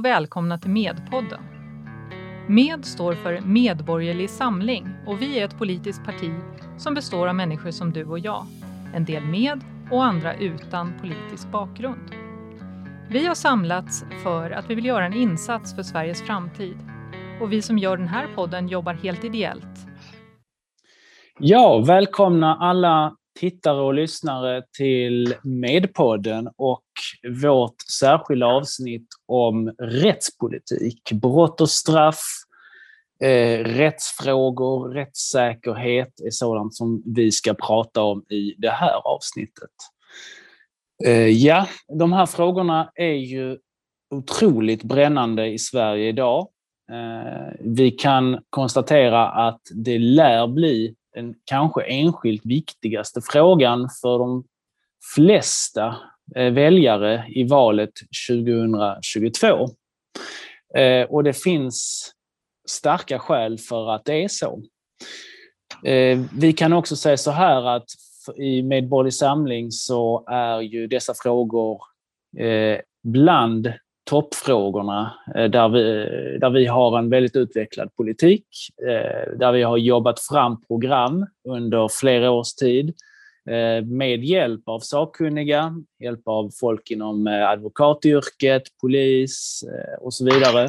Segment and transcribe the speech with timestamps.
[0.00, 1.40] Och välkomna till Medpodden.
[2.48, 6.30] Med står för Medborgerlig Samling och vi är ett politiskt parti
[6.78, 8.46] som består av människor som du och jag.
[8.94, 9.60] En del med
[9.90, 12.10] och andra utan politisk bakgrund.
[13.10, 16.76] Vi har samlats för att vi vill göra en insats för Sveriges framtid.
[17.40, 19.86] Och vi som gör den här podden jobbar helt ideellt.
[21.38, 26.89] Ja, välkomna alla tittare och lyssnare till Medpodden och
[27.42, 32.22] vårt särskilda avsnitt om rättspolitik, brott och straff,
[33.22, 39.70] eh, rättsfrågor, rättssäkerhet är sådant som vi ska prata om i det här avsnittet.
[41.04, 41.66] Eh, ja,
[41.98, 43.58] de här frågorna är ju
[44.14, 46.48] otroligt brännande i Sverige idag.
[46.92, 54.44] Eh, vi kan konstatera att det lär bli den kanske enskilt viktigaste frågan för de
[55.14, 55.96] flesta
[56.36, 57.90] Eh, väljare i valet
[58.28, 59.68] 2022.
[60.74, 62.10] Eh, och det finns
[62.68, 64.62] starka skäl för att det är så.
[65.84, 67.86] Eh, vi kan också säga så här att
[68.36, 71.80] i Medborgerlig Samling så är ju dessa frågor
[73.02, 73.72] bland
[74.10, 75.82] toppfrågorna där vi,
[76.38, 78.46] där vi har en väldigt utvecklad politik,
[79.36, 82.94] där vi har jobbat fram program under flera års tid
[83.48, 90.24] Eh, med hjälp av sakkunniga, hjälp av folk inom eh, advokatyrket, polis eh, och så
[90.24, 90.68] vidare.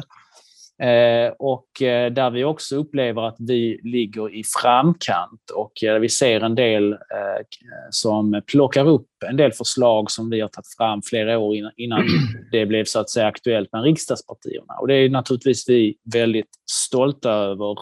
[0.82, 6.08] Eh, och eh, där vi också upplever att vi ligger i framkant och eh, vi
[6.08, 6.96] ser en del
[7.90, 12.06] som plockar upp en del förslag som vi har tagit fram flera år innan
[12.52, 14.74] det blev så att säga aktuellt med riksdagspartierna.
[14.80, 17.76] Och det är naturligtvis vi väldigt stolta över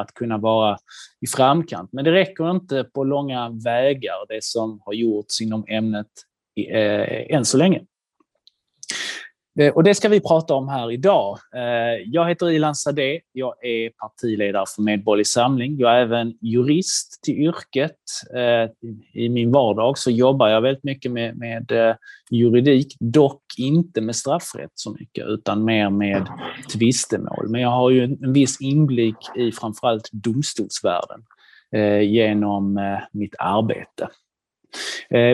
[0.00, 0.78] att kunna vara
[1.20, 1.92] i framkant.
[1.92, 6.06] Men det räcker inte på långa vägar det som har gjorts inom ämnet
[7.28, 7.80] än så länge.
[9.58, 11.38] Eh, och det ska vi prata om här idag.
[11.54, 13.18] Eh, jag heter Ilan Sadeh.
[13.32, 15.78] Jag är partiledare för Medborgerlig Samling.
[15.78, 17.96] Jag är även jurist till yrket.
[18.34, 18.70] Eh,
[19.12, 21.96] I min vardag så jobbar jag väldigt mycket med, med
[22.30, 26.26] juridik, dock inte med straffrätt så mycket, utan mer med
[26.72, 27.48] tvistemål.
[27.48, 31.20] Men jag har ju en viss inblick i framförallt domstolsvärlden
[32.02, 32.80] genom
[33.12, 34.08] mitt arbete.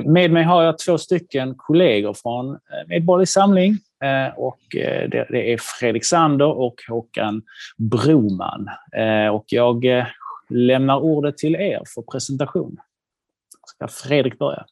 [0.05, 3.79] Med mig har jag två stycken kollegor från Medborgerlig Samling.
[4.03, 7.43] Eh, och eh, det, det är Fredrik Sander och Håkan
[7.79, 8.69] Broman.
[8.97, 9.85] Eh, och jag
[10.49, 12.77] lämnar ordet till er för presentation.
[13.67, 14.67] Ska Fredrik börja?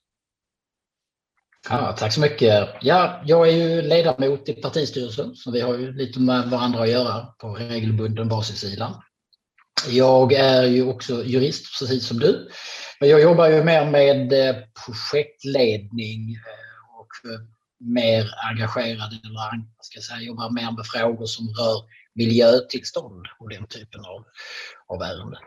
[1.69, 2.69] Ja, tack så mycket.
[2.81, 6.91] Ja, jag är ju ledamot i partistyrelsen, så vi har ju lite med varandra att
[6.91, 8.79] göra på regelbunden basis.
[9.89, 12.49] Jag är ju också jurist, precis som du.
[13.01, 14.33] Men jag jobbar ju mer med
[14.87, 16.37] projektledning
[16.99, 17.09] och
[17.81, 23.67] mer engagerad eller ska jag säga, jobbar mer med frågor som rör miljötillstånd och den
[23.67, 24.25] typen av,
[24.87, 25.41] av ärenden.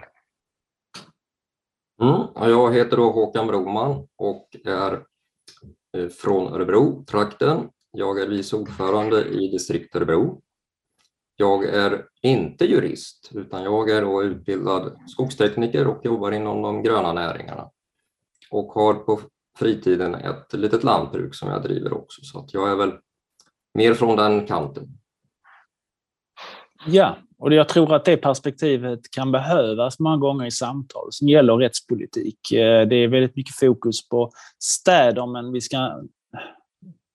[2.01, 4.94] Mm, jag heter då Håkan Broman och är
[5.97, 7.69] eh, från Örebro, trakten.
[7.91, 10.41] Jag är vice ordförande i distrikt Örebro.
[11.35, 17.13] Jag är inte jurist utan jag är då utbildad skogstekniker och jobbar inom de gröna
[17.13, 17.69] näringarna
[18.50, 19.19] och har på
[19.59, 22.91] fritiden ett litet lantbruk som jag driver också, så att jag är väl
[23.74, 24.88] mer från den kanten.
[26.86, 31.56] Ja, och jag tror att det perspektivet kan behövas många gånger i samtal som gäller
[31.56, 32.52] rättspolitik.
[32.52, 36.02] Eh, det är väldigt mycket fokus på städer, men vi ska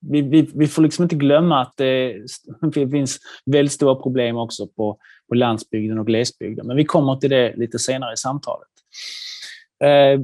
[0.01, 2.17] vi, vi, vi får liksom inte glömma att det,
[2.61, 4.99] det finns väldigt stora problem också på,
[5.29, 6.67] på landsbygden och glesbygden.
[6.67, 8.69] Men vi kommer till det lite senare i samtalet.
[9.85, 10.21] Eh,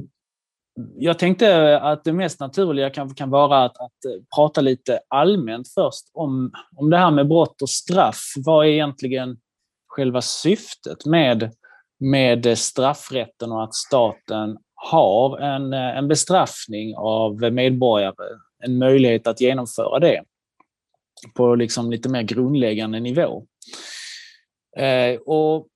[0.97, 5.67] jag tänkte att det mest naturliga kanske kan vara att, att, eh, prata lite allmänt
[5.73, 8.33] först om, om det här med brott och straff.
[8.45, 9.37] Vad är egentligen
[9.87, 11.51] själva syftet med,
[11.99, 19.41] med straffrätten och att staten har en, eh, en bestraffning av medborgare, en möjlighet att
[19.41, 20.23] genomföra det
[21.33, 23.45] på liksom lite mer grundläggande nivå.
[24.77, 25.67] Eh, och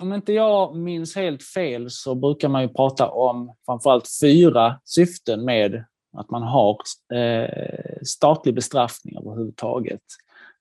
[0.00, 5.44] om inte jag minns helt fel så brukar man ju prata om framförallt fyra syften
[5.44, 5.84] med
[6.16, 6.78] att man har
[7.14, 10.00] eh, statlig bestraffning överhuvudtaget.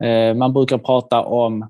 [0.03, 1.61] Eh, man brukar prata om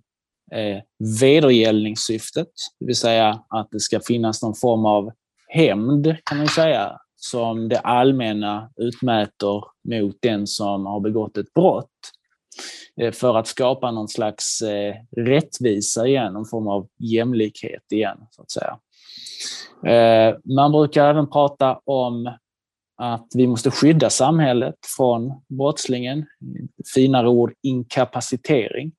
[0.51, 0.81] eh,
[1.21, 2.49] vedergällningssyftet,
[2.79, 5.11] det vill säga att det ska finnas någon form av
[5.47, 11.89] hämnd, kan man säga, som det allmänna utmäter mot den som har begått ett brott.
[13.01, 18.41] Eh, för att skapa någon slags eh, rättvisa igen, någon form av jämlikhet igen, så
[18.41, 18.79] att säga.
[19.85, 22.37] Eh, man brukar även prata om
[22.97, 26.25] att vi måste skydda samhället från brottslingen.
[26.95, 28.91] Finare ord, inkapacitering.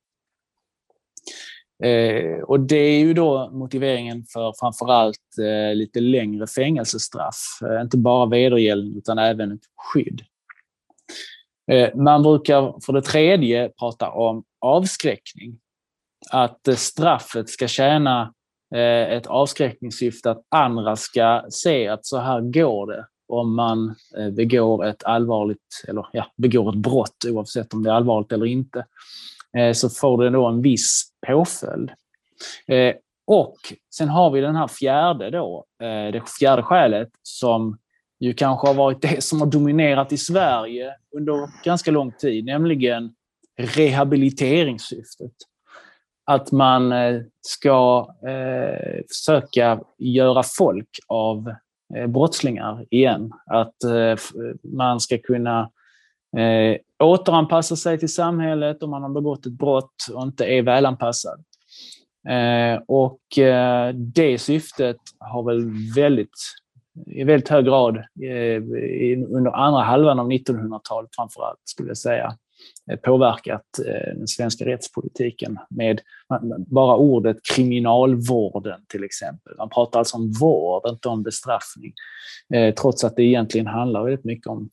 [1.83, 7.59] Eh, och det är ju då motiveringen för framförallt eh, lite längre fängelsestraff.
[7.61, 10.21] Eh, inte bara vedergällning utan även ett skydd.
[11.71, 15.59] Eh, man brukar för det tredje prata om avskräckning.
[16.29, 18.33] Att eh, straffet ska tjäna
[18.75, 23.95] eh, ett avskräckningssyfte, att andra ska se att så här går det om man
[24.31, 28.85] begår ett allvarligt, eller ja, begår ett brott oavsett om det är allvarligt eller inte.
[29.73, 31.91] Så får det då en viss påföljd.
[33.27, 33.57] Och
[33.95, 37.77] sen har vi den här fjärde då, det fjärde skälet som
[38.19, 43.13] ju kanske har varit det som har dominerat i Sverige under ganska lång tid, nämligen
[43.57, 45.31] rehabiliteringssyftet.
[46.25, 51.53] Att man eh, ska eh, försöka göra folk av
[51.95, 53.31] eh, brottslingar igen.
[53.45, 54.17] Att eh,
[54.63, 55.71] man ska kunna
[56.37, 61.43] eh, återanpassa sig till samhället om man har begått ett brott och inte är välanpassad.
[62.29, 66.39] Eh, och eh, det syftet har väl väldigt
[67.05, 68.63] i väldigt hög grad eh,
[69.29, 72.37] under andra halvan av 1900-talet framförallt, skulle jag säga,
[72.91, 76.01] eh, påverkat eh, den svenska rättspolitiken med
[76.67, 79.53] bara ordet kriminalvården till exempel.
[79.57, 81.93] Man pratar alltså om vård, inte om bestraffning.
[82.81, 84.69] Trots att det egentligen handlar väldigt mycket om,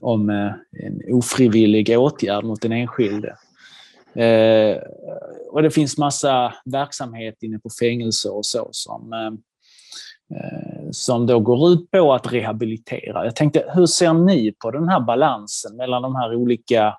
[0.00, 3.36] om en ofrivillig åtgärd mot den enskilde.
[5.50, 9.12] Och det finns massa verksamhet inne på fängelser och så som
[10.36, 13.24] Eh, som då går ut på att rehabilitera.
[13.24, 16.98] Jag tänkte, hur ser ni på den här balansen mellan de här olika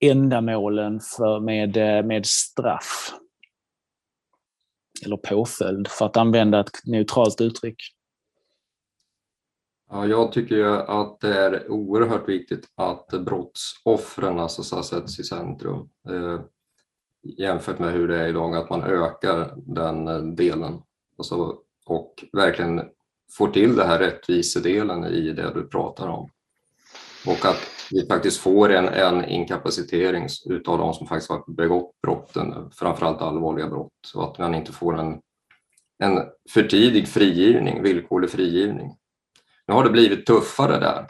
[0.00, 3.12] ändamålen för, med, eh, med straff?
[5.04, 7.76] Eller påföljd, för att använda ett neutralt uttryck.
[9.90, 10.64] Ja, jag tycker
[11.00, 16.40] att det är oerhört viktigt att brottsoffren alltså, sätts i centrum eh,
[17.22, 20.82] jämfört med hur det är idag, att man ökar den eh, delen.
[21.18, 21.58] Alltså,
[21.90, 22.82] och verkligen
[23.32, 26.30] får till det här rättvisedelen i det du pratar om.
[27.26, 32.70] Och att vi faktiskt får en, en inkapacitering utav de som faktiskt har begått brotten,
[32.72, 35.20] framförallt allvarliga brott, och att man inte får en,
[35.98, 36.18] en
[36.50, 38.96] för tidig frigivning, villkorlig frigivning.
[39.66, 41.06] Nu har det blivit tuffare där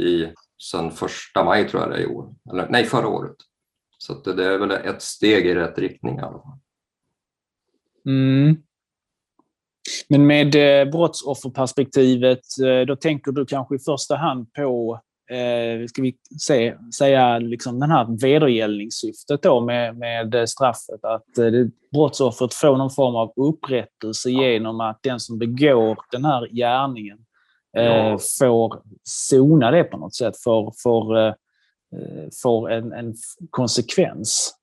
[0.00, 3.36] i, sen första maj tror jag det är i år, eller nej förra året.
[3.98, 6.58] Så det är väl ett steg i rätt riktning i alla fall.
[8.06, 8.62] Mm.
[10.08, 15.00] Men med eh, brottsofferperspektivet, eh, då tänker du kanske i första hand på,
[15.30, 21.04] eh, ska vi se, säga, liksom den här vedergällningssyftet då med, med straffet.
[21.04, 21.26] Att
[21.92, 27.18] brottsoffret får någon form av upprättelse genom att den som begår den här gärningen
[27.72, 28.18] ja.
[28.38, 31.34] får sona det på något sätt, får, får,
[32.42, 33.14] får en, en
[33.50, 34.54] konsekvens.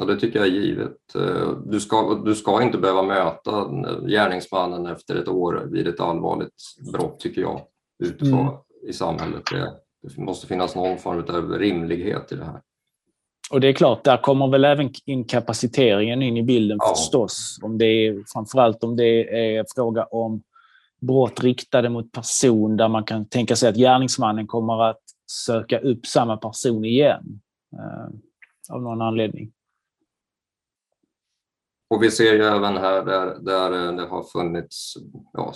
[0.00, 1.14] Och det tycker jag är givet.
[1.14, 3.70] Eh, du ska, du ska inte behöva möta
[4.08, 6.52] gärningsmannen efter ett år vid ett allvarligt
[6.92, 7.60] brott, tycker jag,
[8.04, 8.54] utifrån mm.
[8.88, 9.42] i samhället.
[9.50, 9.72] Det,
[10.02, 12.60] det måste finnas någon form av rimlighet i det här.
[13.50, 16.88] Och det är klart, där kommer väl även inkapaciteringen in i bilden ja.
[16.88, 17.58] förstås.
[17.62, 20.42] Om det är, framförallt om det är fråga om
[21.00, 26.06] brott riktade mot person där man kan tänka sig att gärningsmannen kommer att söka upp
[26.06, 27.40] samma person igen
[27.72, 29.52] eh, av någon anledning.
[31.88, 34.94] Och vi ser ju även här där, där det har funnits,
[35.32, 35.52] ja,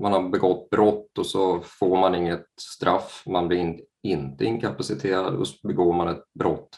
[0.00, 5.34] man har begått brott och så får man inget straff, man blir in, inte inkapaciterad
[5.34, 6.68] och så begår man ett brott,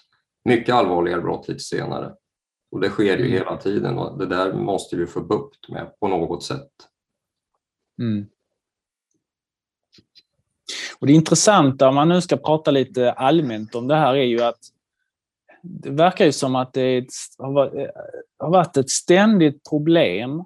[0.45, 2.15] mycket allvarligare brott lite senare.
[2.71, 3.33] Och det sker ju mm.
[3.33, 6.71] hela tiden och det där måste vi få bukt med på något sätt.
[8.03, 8.27] Mm.
[10.99, 14.43] Och det intressanta, om man nu ska prata lite allmänt om det här, är ju
[14.43, 14.59] att
[15.69, 17.05] det verkar ju som att det eh,
[18.39, 20.45] har varit ett ständigt problem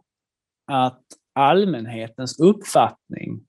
[0.66, 1.02] att
[1.34, 3.40] allmänhetens uppfattning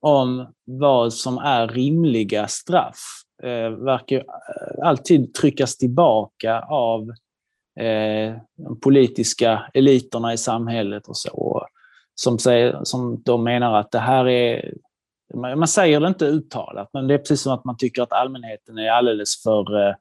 [0.00, 7.02] om vad som är rimliga straff eh, verkar eh, alltid tryckas tillbaka av
[7.80, 11.66] eh, de politiska eliterna i samhället och så.
[12.14, 14.74] Som, säger, som de menar att det här är...
[15.34, 18.78] Man säger det inte uttalat, men det är precis som att man tycker att allmänheten
[18.78, 19.94] är alldeles för eh,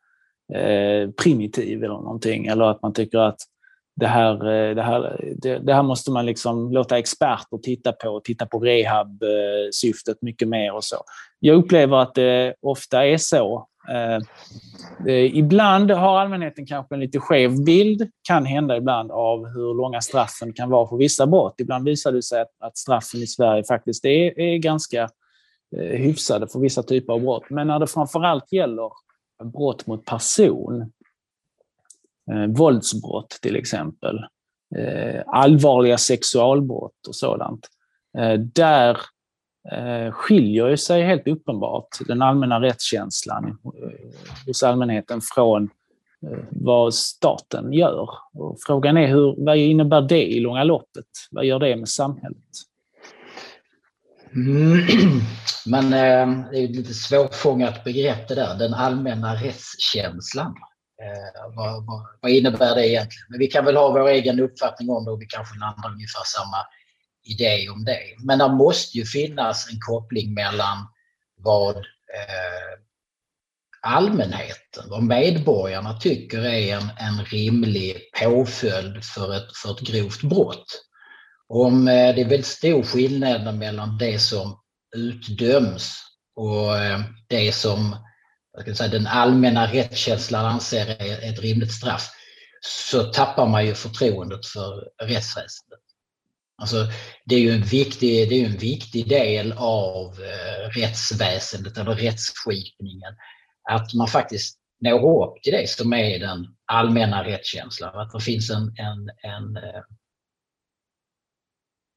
[0.54, 2.46] eh, primitiv eller någonting.
[2.46, 3.38] Eller att man tycker att
[3.96, 8.22] det här, eh, det här, det, det här måste man liksom låta experter titta på,
[8.24, 10.98] titta på rehab-syftet mycket mer och så.
[11.40, 13.68] Jag upplever att det ofta är så.
[15.08, 20.02] Eh, ibland har allmänheten kanske en lite skev bild, kan hända ibland, av hur långa
[20.02, 21.56] straffen kan vara för vissa brott.
[21.58, 25.02] Ibland visar det sig att, att straffen i Sverige faktiskt är, är ganska
[25.78, 27.50] eh, hyfsade för vissa typer av brott.
[27.50, 28.90] Men när det framförallt gäller
[29.44, 30.82] brott mot person,
[32.32, 34.18] eh, våldsbrott till exempel,
[34.76, 37.68] eh, allvarliga sexualbrott och sådant,
[38.18, 38.98] eh, där
[40.12, 43.58] skiljer sig helt uppenbart den allmänna rättskänslan
[44.46, 45.70] hos allmänheten från
[46.50, 48.10] vad staten gör.
[48.34, 51.06] Och frågan är hur, vad innebär det i långa loppet?
[51.32, 52.38] Vad gör det med samhället?
[54.36, 54.86] Mm.
[55.66, 60.56] Men eh, det är ett lite svårfångat begrepp det där, den allmänna rättskänslan.
[61.02, 63.26] Eh, vad, vad, vad, innebär det egentligen?
[63.30, 66.24] Men vi kan väl ha vår egen uppfattning om det och vi kanske landar ungefär
[66.26, 66.58] samma
[67.24, 68.00] idé om det.
[68.24, 70.78] Men det måste ju finnas en koppling mellan
[71.38, 72.80] vad eh,
[73.82, 80.86] allmänheten, vad medborgarna tycker är en, en rimlig påföljd för ett, för ett grovt brott.
[81.48, 84.60] Om eh, det är väldigt stor skillnad mellan det som
[84.96, 86.00] utdöms
[86.36, 87.96] och eh, det som
[88.66, 92.10] jag säga, den allmänna rättskänslan anser är ett rimligt straff,
[92.62, 95.80] så tappar man ju förtroendet för rättsväsendet.
[96.58, 96.88] Alltså,
[97.26, 103.16] det är ju en viktig, det är en viktig del av eh, rättsväsendet eller rättsskipningen
[103.72, 108.00] att man faktiskt når upp till det som är den allmänna rättskänslan.
[108.00, 109.58] Att det finns en, en, en,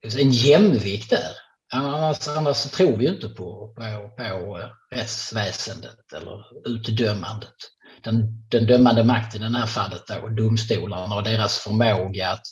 [0.03, 1.33] en jämvikt där.
[1.73, 7.55] Annars, annars tror vi inte på, på, på rättsväsendet eller utdömandet.
[8.03, 12.47] Den, den dömande makten i det här fallet då, domstolarna och deras förmåga att,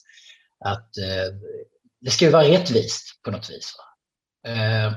[0.65, 1.35] att eh,
[2.01, 3.73] det ska ju vara rättvist på något vis.
[4.47, 4.93] Eh,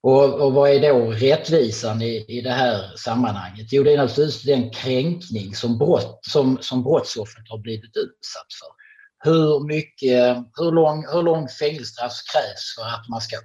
[0.00, 3.66] och, och vad är då rättvisan i, i det här sammanhanget?
[3.70, 8.77] Jo, det är naturligtvis den kränkning som, brott, som, som brottsoffret har blivit utsatt för.
[9.24, 13.36] Hur, mycket, hur, lång, hur lång fängelsestraff krävs för att man ska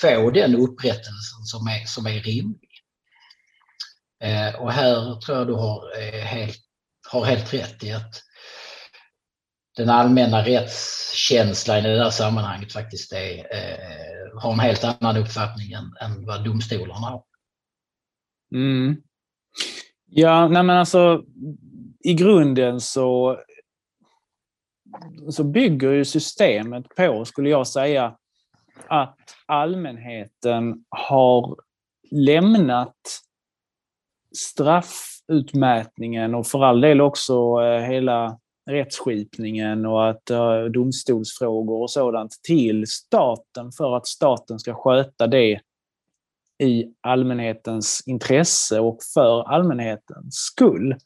[0.00, 2.70] få den upprättelsen som är, som är rimlig?
[4.22, 6.58] Eh, och här tror jag du har, eh, helt,
[7.10, 8.22] har helt rätt i att
[9.76, 15.72] den allmänna rättskänslan i det där sammanhanget faktiskt är, eh, har en helt annan uppfattning
[15.72, 17.22] än, än vad domstolarna har.
[18.54, 18.96] Mm.
[20.06, 21.22] Ja, nej men alltså
[22.00, 23.38] i grunden så,
[25.30, 28.16] så bygger ju systemet på, skulle jag säga,
[28.88, 31.56] att allmänheten har
[32.10, 32.96] lämnat
[34.36, 38.38] straffutmätningen och för all del också eh, hela
[38.70, 45.60] rättsskipningen och att eh, domstolsfrågor och sådant till staten för att staten ska sköta det
[46.58, 50.96] i allmänhetens intresse och för allmänhetens skull.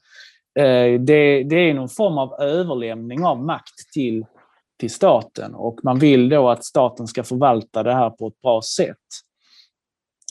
[0.59, 4.25] Eh, det, det, är någon form av överlämning av makt till,
[4.79, 8.63] till staten och man vill då att staten ska förvalta det här på ett bra
[8.63, 8.97] sätt.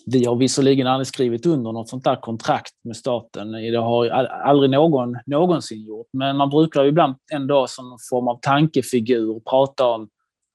[0.05, 3.51] Vi har visserligen aldrig skrivit under något sånt där kontrakt med staten.
[3.51, 6.07] Det har aldrig någon någonsin gjort.
[6.13, 10.09] Men man brukar ibland ändå som en form av tankefigur prata om,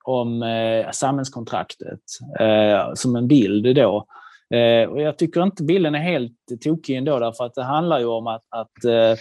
[0.05, 2.01] om eh, samhällskontraktet
[2.41, 4.07] eh, som en bild då.
[4.55, 8.07] Eh, och jag tycker inte bilden är helt tokig ändå därför att det handlar ju
[8.07, 9.19] om att, att eh,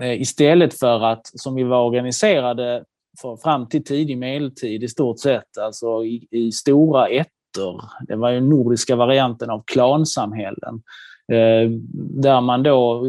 [0.00, 2.84] Eh, istället för att, som vi var organiserade
[3.20, 7.82] för, fram till tidig medeltid i stort sett, alltså i, i stora ettor.
[8.08, 10.82] Det var ju den nordiska varianten av klansamhällen.
[11.32, 13.06] Eh, där man då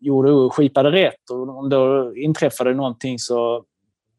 [0.00, 3.64] gjorde, skipade rätt och om då inträffade någonting så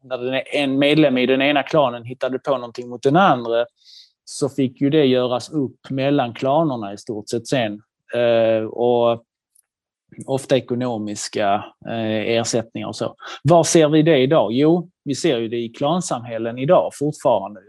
[0.02, 3.66] när e-, en medlem i den ena klanen hittade på någonting mot den andra
[4.24, 7.82] så fick ju det göras upp mellan klanerna i stort sett sen.
[8.14, 9.24] Eh, och
[10.26, 13.14] ofta ekonomiska eh, ersättningar och så.
[13.42, 14.52] Var ser vi det idag?
[14.52, 17.60] Jo, vi ser ju det i klansamhällen idag fortfarande.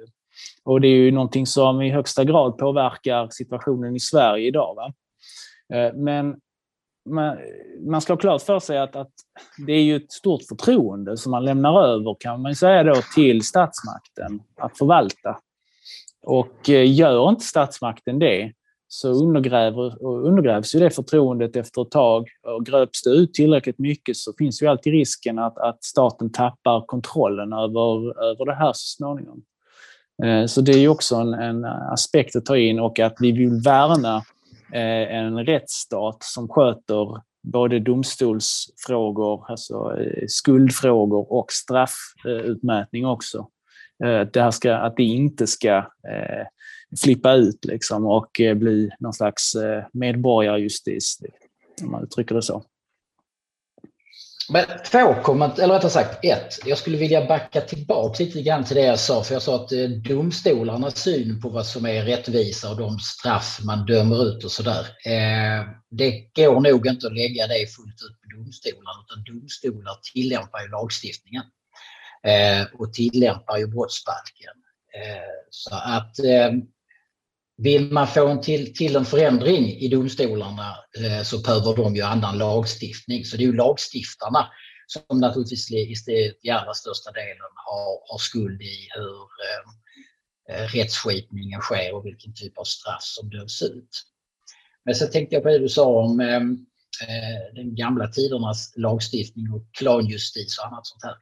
[0.64, 4.76] Och det är ju någonting som i högsta grad påverkar situationen i Sverige idag.
[4.76, 4.94] Va?
[5.78, 6.36] Eh, men
[7.90, 9.12] man ska ha klart för sig att, att,
[9.68, 13.46] det är ju ett stort förtroende som man lämnar över, kan man säga då, till
[13.46, 15.38] statsmakten att förvalta.
[16.24, 18.54] Och eh, gör inte statsmakten det
[18.94, 22.28] så undergräver, undergrävs ju det förtroendet efter ett tag.
[22.44, 26.86] Och gröps det ut tillräckligt mycket så finns ju alltid risken att, att staten tappar
[26.86, 29.42] kontrollen över, över det här så småningom.
[30.24, 33.62] Eh, så det är också en, en, aspekt att ta in och att vi vill
[33.66, 34.16] värna
[34.74, 43.48] eh, en rättsstat som sköter både domstolsfrågor, alltså eh, skuldfrågor och straffutmätning också.
[44.34, 45.84] Det här ska, att det inte ska
[46.98, 51.20] flippa ut liksom och eh, bli någon slags eh, medborgarjustis,
[51.84, 52.64] om man uttrycker det så.
[54.50, 56.60] Men två kommentarer, eller rättare sagt ett.
[56.66, 59.72] Jag skulle vilja backa tillbaka lite grann till det jag sa, för jag sa att
[59.72, 64.52] eh, domstolarnas syn på vad som är rättvisa och de straff man dömer ut och
[64.52, 64.88] sådär.
[65.06, 70.62] Eh, det går nog inte att lägga det fullt ut på domstolarna, utan domstolar tillämpar
[70.62, 71.44] ju lagstiftningen
[72.24, 74.54] eh, och tillämpar ju brottsbalken.
[75.50, 76.16] Så att
[77.63, 82.01] vill man få en till, till en förändring i domstolarna eh, så behöver de ju
[82.01, 83.25] annan lagstiftning.
[83.25, 84.48] Så det är ju lagstiftarna
[84.88, 85.72] som naturligtvis
[86.10, 92.34] i, allra största delen har, har skuld i hur eh, eh, rättsskipningen sker och vilken
[92.34, 94.03] typ av straff som döms ut.
[94.86, 96.36] Men så tänkte jag på det du sa om eh,
[97.08, 101.15] eh den gamla tidernas lagstiftning och klanjustis och annat sånt här.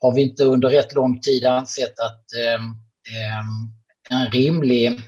[0.00, 2.62] Har vi inte under rätt lång tid ansett att eh,
[3.16, 3.42] eh
[4.10, 5.00] en rimlig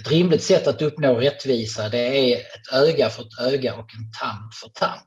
[0.00, 4.12] ett rimligt sätt att uppnå rättvisa det är ett öga för ett öga och en
[4.20, 5.06] tand för tand.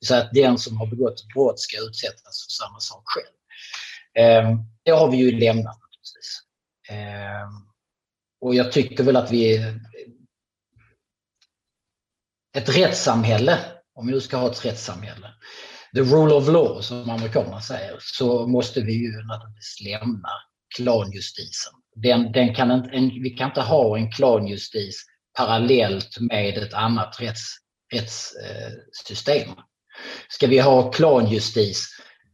[0.00, 3.34] Så att den som har begått ett brott ska utsättas för samma sak själv.
[4.14, 6.42] Ehm, det har vi ju lämnat naturligtvis.
[6.90, 7.68] Ehm,
[8.40, 9.74] och jag tycker väl att vi...
[12.56, 13.58] Ett rättssamhälle,
[13.94, 15.34] om vi nu ska ha ett rättssamhälle,
[15.94, 20.28] the rule of law som amerikanerna säger, så måste vi ju naturligtvis lämna
[20.76, 25.04] klanjustisen den, den kan inte, en, vi kan inte ha en klanjustis
[25.38, 27.56] parallellt med ett annat rätts,
[27.92, 29.50] rättssystem.
[30.28, 31.88] Ska vi ha klanjustis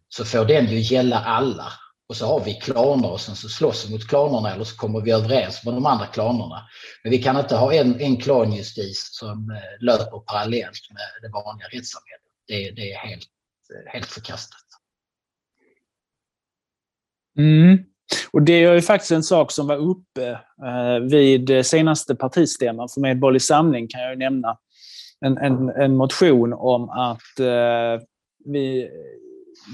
[0.08, 1.72] så får den ju gälla alla.
[2.08, 5.00] Och så har vi klaner och sen så slåss vi mot klanerna eller så kommer
[5.00, 6.68] vi överens med de andra klanerna.
[7.02, 11.68] Men vi kan inte ha en, en klanjustis som eh, löper parallellt med det vanliga
[11.68, 12.20] rättssamhället.
[12.46, 13.26] Det, det är helt,
[13.92, 14.64] helt förkastat.
[17.38, 17.89] Mm.
[18.30, 20.30] Och det är ju faktiskt en sak som var uppe
[20.66, 24.56] eh, vid senaste partistämman för Medborgerlig Samling kan jag nämna.
[25.24, 28.06] En, en, en motion om att eh,
[28.44, 28.90] vi,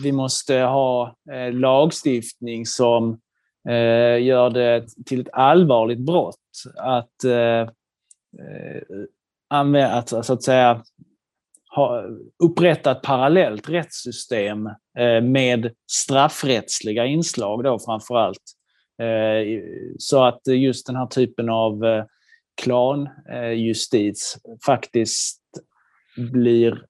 [0.02, 3.20] vi måste ha eh, lagstiftning som
[3.68, 7.66] eh, gör det till ett allvarligt brott att, eh, eh,
[9.48, 10.82] använda, att, så att säga,
[11.76, 12.04] ha,
[12.44, 14.66] upprätta ett parallellt rättssystem
[14.98, 18.42] eh, med straffrättsliga inslag då framför allt.
[19.02, 19.62] Eh,
[19.98, 22.04] så att just den här typen av eh,
[22.62, 25.40] klanjustiz faktiskt
[26.32, 26.84] blir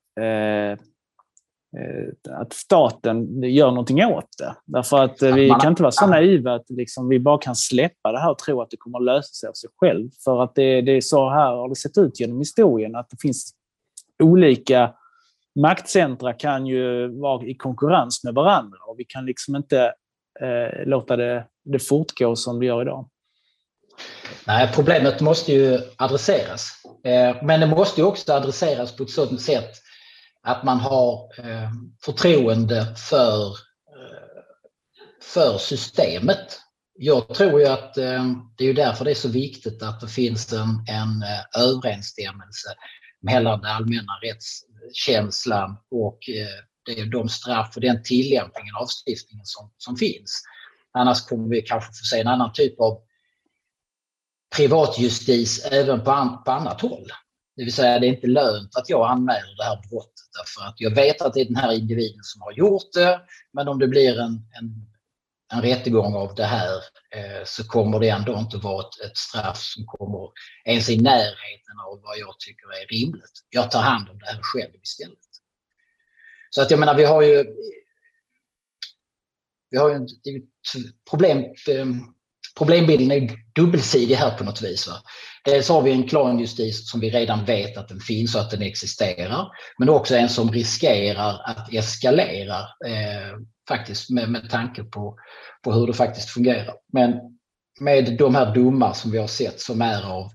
[2.31, 4.57] att staten gör någonting åt det.
[4.64, 8.18] Därför att vi kan inte vara så naiva att liksom vi bara kan släppa det
[8.18, 10.11] här och tro att det kommer att lösa sig av sig själv.
[10.25, 13.16] För att det, det är så här har det sett ut genom historien, att det
[13.20, 13.56] finns
[14.23, 14.95] olika
[15.57, 19.93] maktcentra kan ju vara i konkurrens med varandra och vi kan liksom inte
[20.41, 23.09] eh, låta det, det fortgå som vi gör idag.
[24.47, 26.71] Nej, problemet måste ju adresseras.
[27.05, 29.71] Eh, men det måste ju också adresseras på ett sådant sätt
[30.43, 31.71] att man har eh,
[32.05, 34.43] förtroende för, eh,
[35.23, 36.61] för systemet.
[36.99, 38.25] Jag tror ju att eh,
[38.57, 42.69] det är därför det är så viktigt att det finns en, en eh, överensstämmelse
[43.23, 49.97] mellan den allmänna rättskänslan och eh, de straff och den tillämpningen av lagstiftningen som, som
[49.97, 50.43] finns.
[50.93, 52.99] Annars kommer vi kanske få se en annan typ av
[54.57, 57.07] privatjustis även på, an, på annat håll.
[57.57, 60.75] Det vill säga det är inte lönt att jag anmäler det här brottet därför att
[60.81, 63.21] jag vet att det är den här individen som har gjort det.
[63.53, 64.87] Men om det blir en, en
[65.53, 66.75] en rättegång av det här
[67.11, 70.31] eh, så kommer det ändå inte vara ett, ett, straff som kommer
[70.65, 73.45] ens i närheten av vad jag tycker är rimligt.
[73.51, 75.19] Jag tar hand om det här själv istället.
[76.51, 77.45] Så att jag menar, vi har ju
[79.71, 82.01] vi har ju ett problem, ehm,
[82.59, 84.89] problembilden är dubbelsidig här på något vis.
[84.89, 84.95] Va?
[85.45, 88.63] Dels har vi en klanjustis som vi redan vet att den finns och att den
[88.63, 95.19] existerar, men också en som riskerar att eskalera eh, faktiskt med, med tanke på,
[95.65, 96.75] på hur det faktiskt fungerar.
[96.93, 97.13] Men
[97.81, 100.31] med de här domar som vi har sett som är av,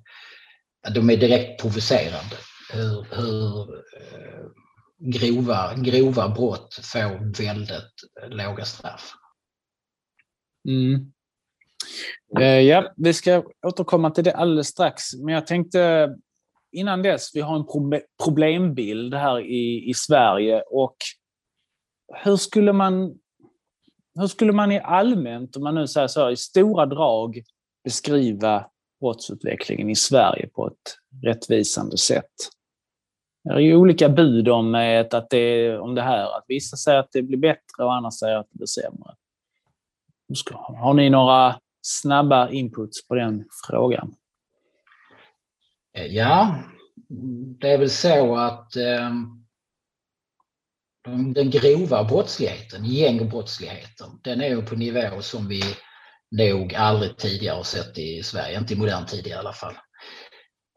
[0.95, 2.35] de är direkt provocerande.
[2.73, 4.45] Hur, hur eh,
[4.99, 9.13] grova, grova brott får väldigt eh, låga straff.
[10.67, 11.11] Mm.
[12.39, 15.13] Eh, ja, vi ska återkomma till det alldeles strax.
[15.13, 16.09] Men jag tänkte
[16.71, 20.95] innan dess, vi har en problembild här i, i Sverige och
[22.23, 23.19] hur skulle man
[24.15, 27.41] hur skulle man i allmänt, om man nu säger så, i stora drag
[27.83, 28.65] beskriva
[28.99, 32.31] brottsutvecklingen i Sverige på ett rättvisande sätt?
[33.43, 36.37] Det är ju olika bud om, eh, att det, om det här.
[36.37, 39.15] Att vissa säger att det blir bättre och andra säger att det blir sämre.
[40.53, 44.15] Har ni några snabba inputs på den frågan?
[45.97, 46.55] Eh, ja,
[47.59, 49.11] det är väl så att eh,
[51.35, 55.63] den grova brottsligheten, gängbrottsligheten, den är ju på nivå som vi
[56.31, 59.73] nog aldrig tidigare har sett i Sverige, inte i modern tid i alla fall.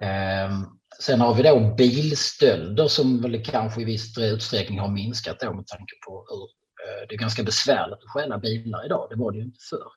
[0.02, 0.64] Ehm,
[1.00, 5.66] sen har vi då bilstölder som väl kanske i viss utsträckning har minskat då med
[5.66, 9.06] tanke på hur eh, det är ganska besvärligt att stjäla bilar idag.
[9.10, 9.92] Det var det ju inte förr.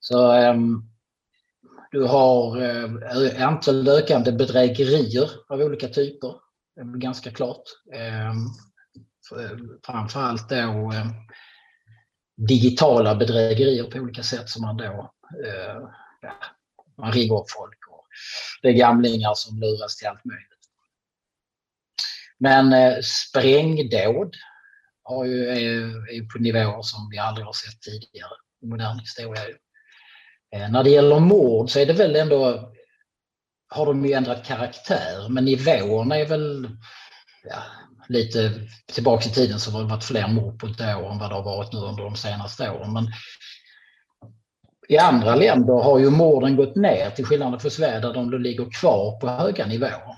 [0.00, 0.82] Så ehm,
[1.90, 6.34] du har eh, antal ökande bedrägerier av olika typer.
[6.74, 7.62] Det är ganska klart.
[7.94, 8.36] Ehm,
[9.40, 11.06] Eh, framförallt då eh,
[12.36, 15.12] digitala bedrägerier på olika sätt som man då
[15.44, 15.88] eh,
[16.22, 16.32] ja,
[16.98, 18.06] man ringer upp folk och
[18.62, 20.48] det är gamlingar som luras till allt möjligt.
[22.38, 24.36] Men eh, sprängdåd
[25.02, 29.42] har ju, är, är på nivåer som vi aldrig har sett tidigare i modern historia.
[30.54, 32.72] Eh, när det gäller mord så är det väl ändå
[33.68, 36.68] har de ju ändrat karaktär, men nivåerna är väl
[37.44, 37.62] ja,
[38.12, 38.50] lite
[38.92, 41.34] tillbaka i tiden så har det varit fler mord på ett år än vad det
[41.34, 42.92] har varit nu under de senaste åren.
[42.92, 43.06] Men
[44.88, 48.80] i andra länder har ju morden gått ner till skillnad från Sverige där de ligger
[48.80, 50.16] kvar på höga nivåer.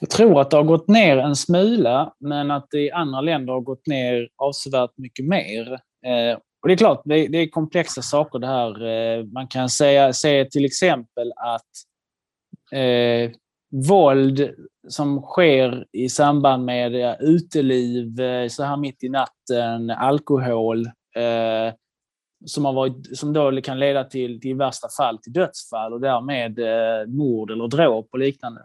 [0.00, 3.52] Jag tror att det har gått ner en smula, men att det i andra länder
[3.52, 5.72] har gått ner avsevärt mycket mer.
[6.06, 8.86] Eh, och det är klart, det, det är komplexa saker det här.
[8.86, 11.70] Eh, man kan säga, säga till exempel att
[12.78, 13.30] eh,
[13.72, 14.50] våld
[14.88, 21.74] som sker i samband med uteliv eh, så här mitt i natten, alkohol, eh,
[22.46, 26.00] som, har varit, som då kan leda till, till i värsta fall till dödsfall och
[26.00, 28.60] därmed eh, mord eller dråp och liknande.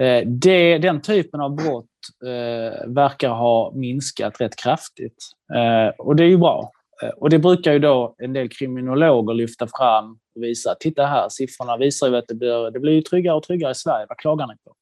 [0.00, 1.84] Eh, det, den typen av brott
[2.24, 5.16] eh, verkar ha minskat rätt kraftigt.
[5.54, 6.70] Eh, och det är ju bra.
[7.02, 10.74] Eh, och det brukar ju då en del kriminologer lyfta fram och visa.
[10.80, 14.06] Titta här, siffrorna visar ju att det blir, det blir tryggare och tryggare i Sverige.
[14.08, 14.74] Vad klagar ni på?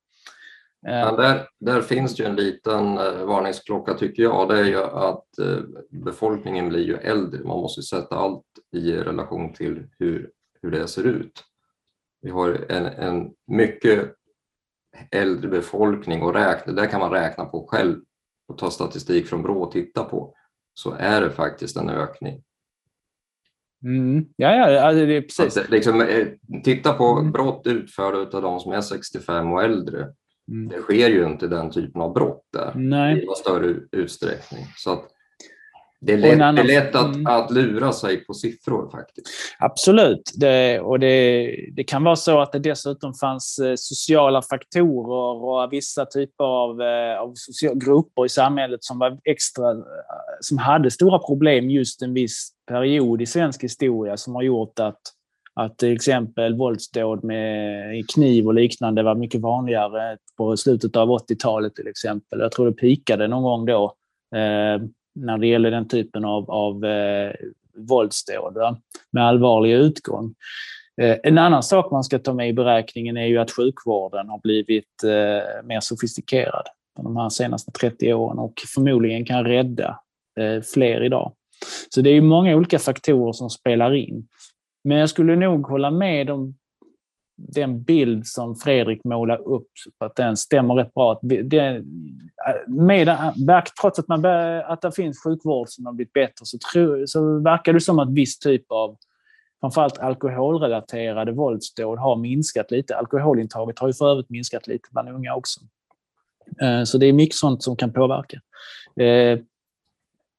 [0.88, 4.48] Eh, Men där, där finns ju en liten eh, varningsklocka tycker jag.
[4.48, 5.24] Det är ju att
[5.90, 7.40] befolkningen blir ju äldre.
[7.44, 10.30] Man måste sätta allt i relation till hur,
[10.62, 11.44] hur det ser ut.
[12.22, 14.14] Vi har en, en mycket
[15.10, 18.00] äldre befolkning och räkna, där kan man räkna på själv
[18.48, 20.34] och ta statistik från Brå och titta på.
[20.74, 22.42] Så är det faktiskt en ökning.
[23.84, 24.26] Mm.
[24.36, 25.56] Ja, ja, det är precis.
[25.56, 26.06] Att, liksom,
[26.64, 27.32] titta på mm.
[27.32, 30.06] brott utförda av de som är 65 och äldre
[30.48, 30.68] Mm.
[30.68, 33.22] Det sker ju inte den typen av brott där Nej.
[33.22, 34.66] i någon större utsträckning.
[34.76, 35.08] Så att
[36.06, 36.54] det är lätt, annan...
[36.54, 37.26] det är lätt att, mm.
[37.26, 39.26] att lura sig på siffror faktiskt.
[39.58, 40.32] Absolut.
[40.34, 45.72] Det, och det, det, kan vara så att det dessutom fanns eh, sociala faktorer och
[45.72, 47.34] vissa typer av, eh, av
[47.74, 49.76] grupper i samhället som var extra, eh,
[50.40, 55.00] som hade stora problem just en viss period i svensk historia som har gjort att
[55.56, 61.74] att till exempel våldsdåd med kniv och liknande var mycket vanligare på slutet av 80-talet
[61.74, 62.40] till exempel.
[62.40, 63.94] Jag tror det pikade någon gång då
[65.14, 67.32] när det gäller den typen av, av eh,
[67.76, 68.78] våldsdåd
[69.10, 70.34] med allvarlig utgång.
[71.02, 74.38] Eh, en annan sak man ska ta med i beräkningen är ju att sjukvården har
[74.38, 76.66] blivit eh, mer sofistikerad
[77.02, 80.00] de här senaste 30 åren och förmodligen kan rädda
[80.40, 81.32] eh, fler idag.
[81.88, 84.28] Så det är många olika faktorer som spelar in.
[84.84, 86.54] Men jag skulle nog hålla med om
[87.36, 89.68] den bild som Fredrik målar upp,
[89.98, 91.20] att den stämmer rätt bra.
[91.22, 91.82] Det,
[92.66, 93.18] med,
[93.80, 94.24] trots att, man,
[94.64, 98.12] att det finns sjukvård som har blivit bättre så, tro, så verkar det som att
[98.12, 98.96] viss typ av
[99.60, 102.96] framförallt alkoholrelaterade våldsdåd har minskat lite.
[102.96, 105.60] Alkoholintaget har ju för övrigt minskat lite bland unga också.
[106.62, 108.40] Eh, så det är mycket sånt som kan påverka.
[109.00, 109.38] Eh,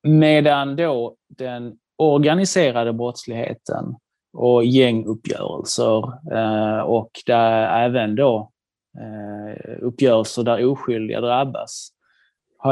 [0.03, 3.95] medan då den organiserade brottsligheten
[4.35, 8.51] och gänguppgörelser eh, och där även då
[8.99, 11.91] eh, uppgörelser där oskyldiga drabbas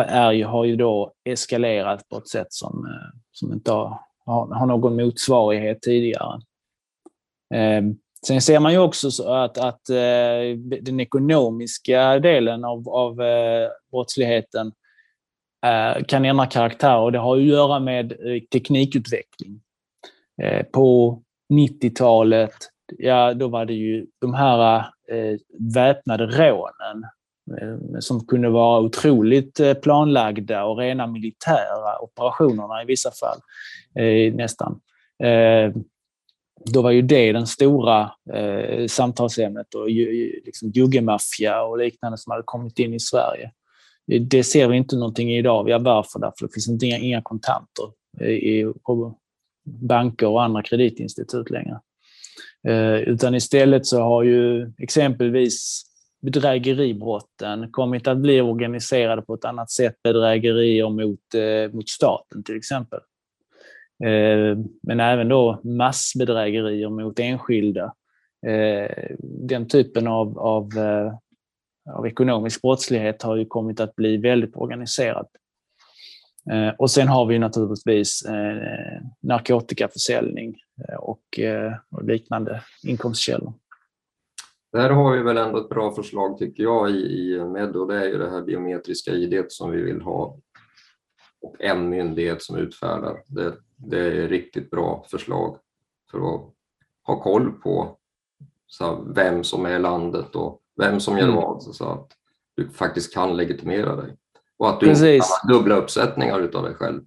[0.07, 4.65] är ju, har ju då eskalerat på ett sätt som, eh, som inte har, har,
[4.65, 6.41] någon motsvarighet tidigare.
[7.53, 7.95] Ehm,
[8.27, 14.71] sen ser man ju också att, att eh, den ekonomiska delen av, av eh, brottsligheten
[15.65, 18.13] eh, kan ändra karaktär och det har att göra med
[18.51, 19.61] teknikutveckling.
[20.71, 21.21] På
[21.59, 22.53] 90-talet,
[22.97, 24.77] ja då var det ju de här
[25.11, 25.37] eh,
[25.75, 27.03] väpnade rånen
[27.61, 33.37] eh, som kunde vara otroligt eh, planlagda och rena militära operationerna i vissa fall
[34.03, 34.79] eh, nästan.
[35.23, 35.75] Eh,
[36.73, 42.31] då var ju det den stora eh, samtalsämnet och ju, liksom juggemaffia och liknande som
[42.31, 43.51] hade kommit in i Sverige.
[44.29, 45.69] Det ser vi inte någonting i idag.
[45.69, 46.19] Ja, varför?
[46.19, 47.85] Därför det finns inte, inga, inga kontanter
[48.19, 49.17] eh, i, på,
[49.63, 51.79] banker och andra kreditinstitut längre.
[52.67, 55.83] Eh, utan istället så har ju exempelvis
[56.21, 59.95] bedrägeribrotten kommit att bli organiserade på ett annat sätt.
[60.03, 62.99] Bedrägerier mot, eh, mot staten till exempel.
[64.03, 67.93] Eh, men även då massbedrägerier mot enskilda.
[69.21, 70.69] Den typen av, av,
[71.93, 75.27] av ekonomisk brottslighet har ju kommit att bli väldigt organiserad.
[76.51, 80.55] Eh, och sen har vi naturligtvis eh, narkotikaförsäljning
[80.89, 81.39] eh, och,
[81.89, 83.53] och liknande inkomstkällor.
[84.71, 87.99] Där har vi väl ändå ett bra förslag tycker jag i, i MED och det
[87.99, 90.37] är ju det här biometriska ID som vi vill ha
[91.41, 93.23] och en myndighet som utfärdar.
[93.27, 95.57] Det, det är ett riktigt bra förslag
[96.11, 96.41] för att
[97.03, 97.97] ha koll på
[98.67, 101.35] så vem som är i landet och vem som gör mm.
[101.35, 102.11] vad så att
[102.55, 104.17] du faktiskt kan legitimera dig.
[104.59, 105.05] Och att du Precis.
[105.05, 107.01] inte har dubbla uppsättningar utav dig själv.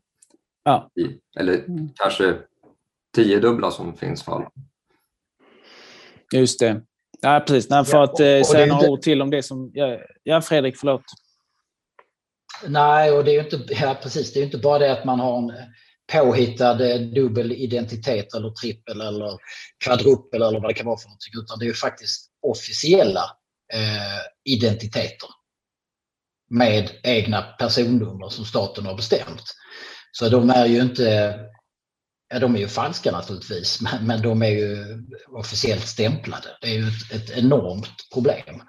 [0.65, 0.91] Ja.
[1.01, 1.89] I, eller mm.
[1.95, 2.37] kanske
[3.15, 4.45] tio dubbla som finns fall.
[6.35, 6.83] Just det.
[7.21, 7.71] Ja, precis.
[7.71, 9.71] Nej, för att eh, säga några ord till om det som...
[9.75, 11.03] Ja, ja, Fredrik, förlåt.
[12.67, 15.21] Nej, och det är ju inte, ja, precis, det är inte bara det att man
[15.21, 15.53] har en
[16.13, 19.39] påhittad eh, dubbel identitet eller trippel eller
[19.85, 23.25] kvadruppel eller vad det kan vara för någonting, utan det är ju faktiskt officiella
[23.73, 25.29] eh, identiteter
[26.51, 29.45] med egna personnummer som staten har bestämt.
[30.13, 31.39] Så de är ju inte,
[32.33, 34.85] ja de är ju falska naturligtvis, men, men de är ju
[35.29, 36.49] officiellt stämplade.
[36.61, 38.63] Det är ju ett, ett enormt problem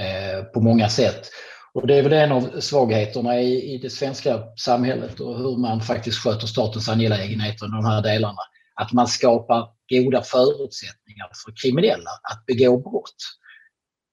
[0.00, 1.30] eh, på många sätt.
[1.74, 5.80] Och det är väl en av svagheterna i, i det svenska samhället och hur man
[5.80, 8.40] faktiskt sköter statens angelägenheter i de här delarna.
[8.74, 13.16] Att man skapar goda förutsättningar för kriminella att begå brott.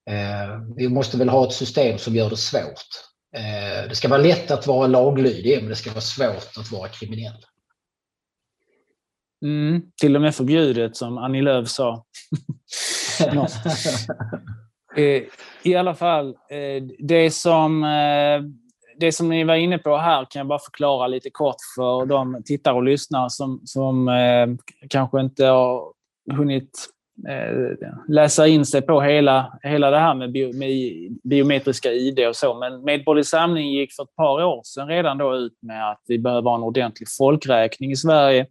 [0.10, 2.88] Eh, vi måste väl ha ett system som gör det svårt.
[3.36, 6.90] Eh, det ska vara lätt att vara laglydig, men det ska vara svårt att vara
[6.90, 7.46] kriminell.
[9.46, 12.06] Mm, till och med förbjudet, som Annie Lööf sa.
[14.98, 15.24] Eh,
[15.64, 16.36] I alla fall,
[17.00, 17.82] det som,
[19.00, 22.44] det som ni var inne på här kan jag bara förklara lite kort för de
[22.46, 24.10] tittare och lyssnare som, som
[24.90, 25.94] kanske inte har
[26.32, 26.93] hunnit
[27.30, 30.70] Eh, läsa in sig på hela, hela det här med, bio, med
[31.24, 32.54] biometriska ID och så.
[32.54, 36.20] Men Medborgerlig Samling gick för ett par år sedan redan då ut med att vi
[36.20, 38.46] behöver ha en ordentlig folkräkning i Sverige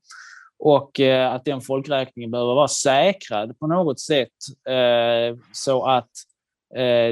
[0.58, 4.28] och eh, att den folkräkningen behöver vara säkrad på något sätt
[4.68, 6.10] eh, så att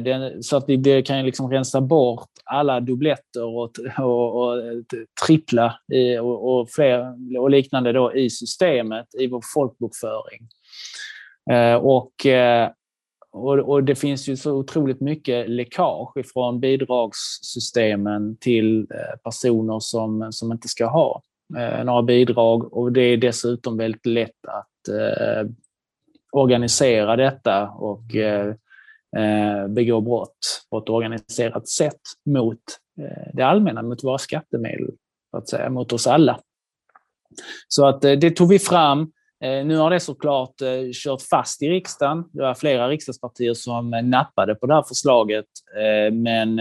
[0.03, 4.63] den, så att vi kan liksom rensa bort alla dubbletter och, och, och
[5.27, 5.75] trippla
[6.21, 10.49] och, och, fler, och liknande då i systemet, i vår folkbokföring.
[11.51, 12.71] Eh, och, eh,
[13.33, 20.33] och, och, det finns ju så otroligt mycket läckage från bidragssystemen till eh, personer som,
[20.33, 21.23] som inte ska ha
[21.85, 22.73] några bidrag.
[22.73, 25.51] Och det är dessutom väldigt lätt att eh,
[26.33, 28.55] organisera detta och eh,
[29.69, 32.61] begå brott på ett organiserat sätt mot
[33.01, 34.91] eh, det allmänna, mot våra skattemedel,
[35.31, 36.41] så att säga, mot oss alla.
[37.69, 39.13] Så att det tog vi fram.
[39.45, 42.25] Eh, nu har det såklart eh, kört fast i riksdagen.
[42.33, 45.47] Det var flera riksdagspartier som eh, nappade på det här förslaget.
[46.13, 46.61] Men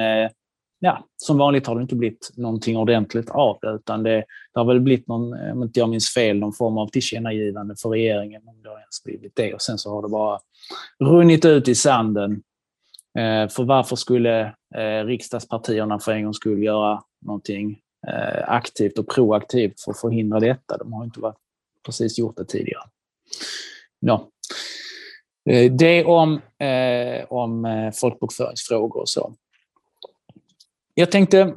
[0.80, 4.16] ja, som vanligt har det inte blivit någonting ordentligt av det, utan det,
[4.54, 7.90] det har väl blivit någon, om inte jag minns fel, någon form av tillkännagivande för
[7.90, 9.54] regeringen, om det har ens blivit det.
[9.54, 10.40] Och sen så har det bara
[11.00, 12.42] runnit ut i sanden.
[13.50, 14.54] För varför skulle
[15.06, 17.80] riksdagspartierna för en gång skulle göra någonting
[18.44, 20.78] aktivt och proaktivt för att förhindra detta?
[20.78, 21.38] De har inte varit
[21.90, 22.84] precis gjort det tidigare.
[24.02, 24.32] No.
[25.50, 29.34] Eh, det om, eh, om eh, folkbokföringsfrågor och så.
[30.94, 31.54] Jag tänkte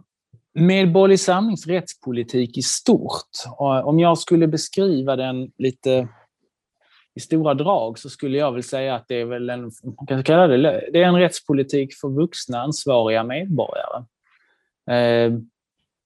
[0.55, 3.31] Medborgerlig Samlings rättspolitik i stort.
[3.59, 6.09] Om jag skulle beskriva den lite
[7.14, 10.25] i stora drag så skulle jag väl säga att det är väl en, man kan
[10.25, 10.57] kalla det,
[10.92, 14.05] det är en rättspolitik för vuxna ansvariga medborgare.
[14.90, 15.33] Eh,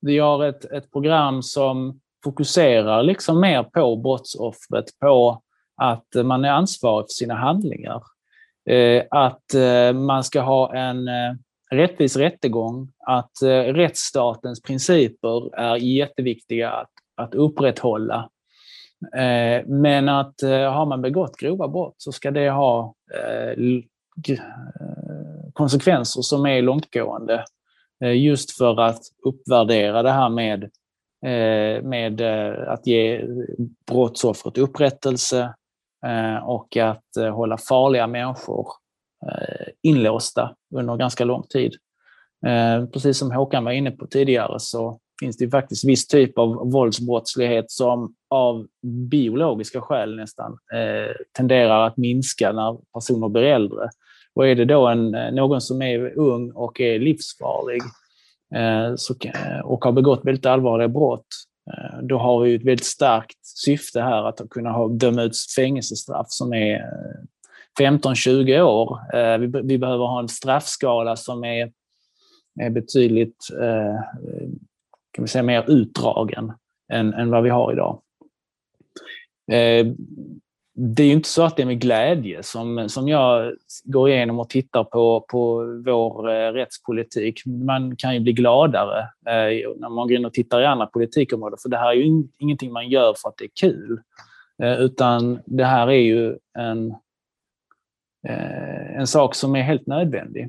[0.01, 5.43] vi har ett, ett program som fokuserar liksom mer på brottsoffret, på
[5.83, 8.03] att man är ansvarig för sina handlingar.
[8.71, 11.35] Eh, att eh, man ska ha en eh,
[11.71, 13.33] rättvis rättegång, att
[13.67, 18.29] rättsstatens principer är jätteviktiga att, att upprätthålla.
[19.67, 22.95] Men att har man begått grova brott så ska det ha
[25.53, 27.45] konsekvenser som är långtgående.
[28.01, 30.71] Just för att uppvärdera det här med
[31.25, 33.25] Eh, med eh, att ge
[33.87, 35.55] brottsoffret upprättelse
[36.07, 38.67] eh, och att hålla farliga människor
[39.83, 41.75] inlåsta under ganska lång tid.
[42.93, 47.71] Precis som Håkan var inne på tidigare så finns det faktiskt viss typ av våldsbrottslighet
[47.71, 48.67] som av
[49.11, 50.59] biologiska skäl nästan
[51.37, 53.89] tenderar att minska när personer blir äldre.
[54.35, 57.83] Och är det då en, någon som är ung och är livsfarlig
[58.55, 61.27] Eh, eh, och har begått väldigt allvarliga brott,
[61.73, 66.27] eh, då har vi ett väldigt starkt syfte här att kunna ha, döma ut fängelsestraff
[66.29, 66.85] som är
[67.79, 68.99] 15-20 år.
[69.39, 71.73] Vi, vi behöver ha en straffskala som är,
[72.61, 73.47] är betydligt
[75.13, 76.53] kan vi säga, mer utdragen
[76.93, 78.03] än, än vad vi har idag.
[80.79, 83.53] Det är ju inte så att det är med glädje som, som jag
[83.85, 87.47] går igenom och tittar på, på vår eh, rättspolitik.
[87.47, 91.59] Man kan ju bli gladare eh, när man går in och tittar i andra politikområden,
[91.63, 94.01] för det här är ju ingenting man gör för att det är kul.
[94.63, 96.91] Eh, utan det här är ju en,
[98.29, 100.49] eh, en sak som är helt nödvändig.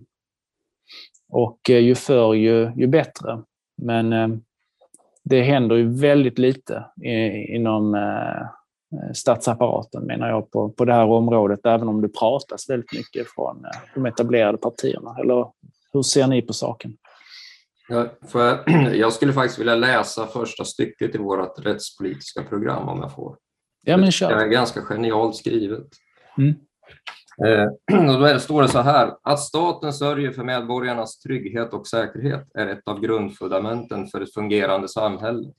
[1.29, 3.41] Och eh, ju förr ju, ju bättre.
[3.81, 4.41] Men
[5.23, 6.85] det händer ju väldigt lite
[7.49, 8.47] inom eh,
[9.13, 13.65] statsapparaten menar jag på, på det här området, även om det pratas väldigt mycket från
[13.65, 15.15] eh, de etablerade partierna.
[15.21, 15.47] Eller
[15.93, 16.97] hur ser ni på saken?
[17.89, 23.15] Ja, jag, jag, skulle faktiskt vilja läsa första stycket i vårt rättspolitiska program om jag
[23.15, 23.37] får.
[23.83, 24.35] Ja, men kör.
[24.35, 25.87] Det är ganska genialt skrivet.
[26.37, 26.55] Mm.
[27.45, 32.67] Eh, då står det så här, att staten sörjer för medborgarnas trygghet och säkerhet är
[32.67, 35.53] ett av grundfundamenten för ett fungerande samhälle.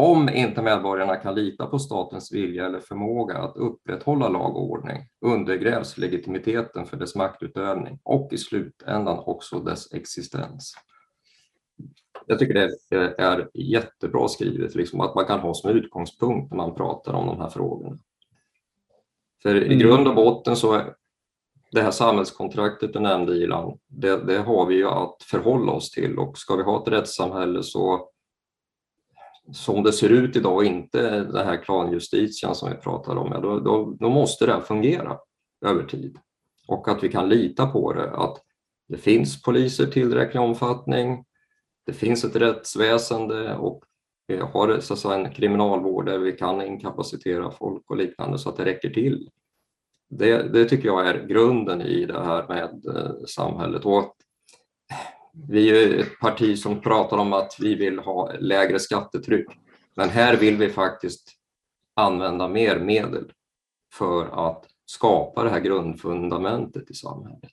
[0.00, 5.02] Om inte medborgarna kan lita på statens vilja eller förmåga att upprätthålla lag och ordning
[5.20, 10.74] undergrävs legitimiteten för dess maktutövning och i slutändan också dess existens.
[12.26, 16.74] Jag tycker det är jättebra skrivet, liksom, att man kan ha som utgångspunkt när man
[16.74, 17.98] pratar om de här frågorna.
[19.42, 19.72] För mm.
[19.72, 20.82] i grund och botten så
[21.70, 26.18] det här samhällskontraktet du nämnde Ilan, det, det, har vi ju att förhålla oss till
[26.18, 28.10] och ska vi ha ett rättssamhälle så
[29.52, 33.96] som det ser ut idag, inte den här klanjustitian som vi pratar om, då, då,
[34.00, 35.18] då måste det här fungera
[35.66, 36.18] över tid.
[36.68, 38.38] Och att vi kan lita på det, att
[38.88, 41.24] det finns poliser i tillräcklig omfattning,
[41.86, 43.84] det finns ett rättsväsende och
[44.26, 48.48] vi har så att säga, en kriminalvård där vi kan inkapacitera folk och liknande så
[48.48, 49.30] att det räcker till.
[50.10, 53.84] Det, det tycker jag är grunden i det här med eh, samhället.
[53.84, 54.16] Och
[55.48, 59.46] vi är ett parti som pratar om att vi vill ha lägre skattetryck.
[59.94, 61.32] Men här vill vi faktiskt
[61.96, 63.32] använda mer medel
[63.94, 67.52] för att skapa det här grundfundamentet i samhället.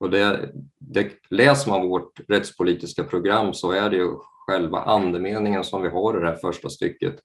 [0.00, 4.10] Och det, det, läser man vårt rättspolitiska program så är det ju
[4.46, 7.16] själva andemeningen som vi har i det här första stycket.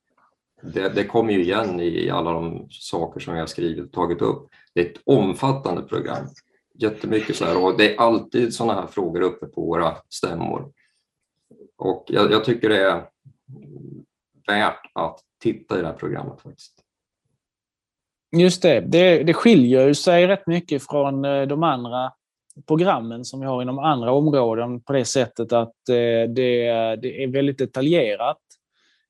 [0.61, 4.21] Det, det kommer ju igen i alla de saker som jag har skrivit och tagit
[4.21, 4.49] upp.
[4.73, 6.27] Det är ett omfattande program
[6.81, 10.71] jättemycket så här och det är alltid sådana här frågor uppe på våra stämmor.
[11.77, 13.03] Och jag, jag, tycker det är
[14.47, 16.73] värt att titta i det här programmet faktiskt.
[18.37, 22.11] Just det, det, det skiljer sig rätt mycket från eh, de andra
[22.67, 27.27] programmen som vi har inom andra områden på det sättet att eh, det, det är
[27.27, 28.37] väldigt detaljerat.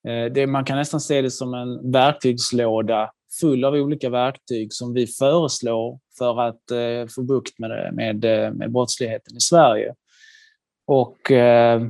[0.07, 4.93] Eh, det, man kan nästan se det som en verktygslåda full av olika verktyg som
[4.93, 9.95] vi föreslår för att eh, få bukt med, med, eh, med brottsligheten i Sverige.
[10.87, 11.81] Och eh,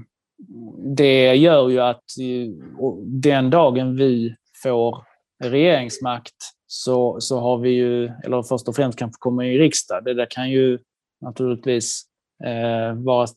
[0.96, 5.04] det gör ju att eh, den dagen vi får
[5.44, 6.36] regeringsmakt
[6.68, 10.28] så, så har vi ju, eller först och främst kanske kommer i riksdag, det där
[10.30, 10.80] kan ju
[11.22, 12.04] naturligtvis
[12.46, 13.28] eh, vara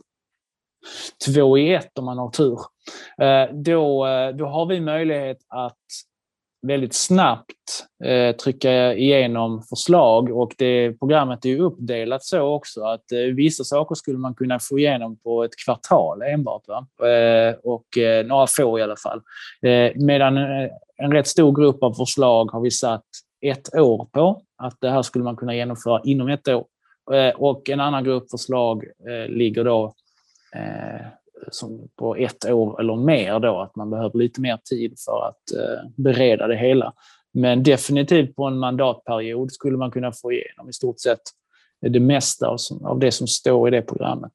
[1.26, 2.58] två i ett om man har tur.
[3.18, 5.78] Eh, då, eh, då har vi möjlighet att
[6.66, 13.12] väldigt snabbt eh, trycka igenom förslag och det programmet är ju uppdelat så också att
[13.12, 16.62] eh, vissa saker skulle man kunna få igenom på ett kvartal enbart.
[16.68, 17.09] Va?
[17.09, 19.20] Eh, och eh, några få i alla fall.
[19.62, 23.05] Eh, medan eh, en rätt stor grupp av förslag har vi satt
[23.46, 24.42] ett år på.
[24.57, 26.64] Att det här skulle man kunna genomföra inom ett år.
[27.12, 29.94] Eh, och en annan grupp förslag eh, ligger då
[30.57, 31.07] eh,
[31.50, 35.52] som på ett år eller mer då, att man behöver lite mer tid för att
[35.52, 36.92] eh, bereda det hela.
[37.33, 41.20] Men definitivt på en mandatperiod skulle man kunna få igenom i stort sett
[41.80, 44.32] det mesta av, det som står i det programmet.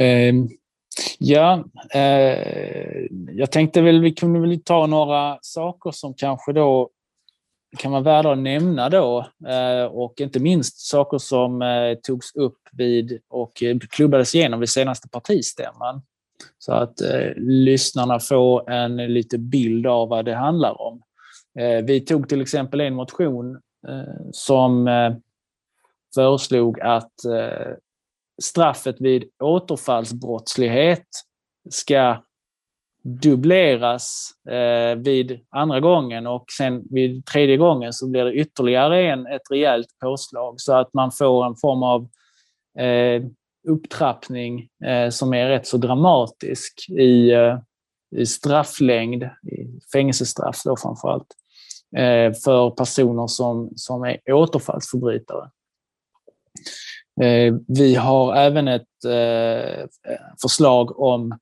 [0.00, 0.48] Ehm,
[1.18, 6.90] ja, eh, jag tänkte väl vi kunde väl ta några saker som kanske då
[7.76, 12.58] kan vara värda att nämna då eh, och inte minst saker som eh, togs upp
[12.72, 16.02] vid och klubbades igenom vid senaste partistämman.
[16.58, 21.02] Så att eh, lyssnarna får en lite bild av vad det handlar om.
[21.58, 23.60] Eh, vi tog till exempel en motion
[24.32, 24.88] som
[26.14, 27.12] föreslog att
[28.42, 31.06] straffet vid återfallsbrottslighet
[31.70, 32.22] ska
[33.08, 39.26] dubbleras eh, vid andra gången och sen vid tredje gången så blir det ytterligare en,
[39.26, 42.08] ett rejält påslag så att man får en form av
[42.78, 43.22] eh,
[43.68, 47.58] upptrappning eh, som är rätt så dramatisk i, eh,
[48.16, 51.34] i strafflängd, i fängelsestraff då framförallt,
[51.96, 55.50] eh, för personer som, som är återfallsförbrytare.
[57.22, 59.86] Eh, vi har även ett eh,
[60.42, 61.38] förslag om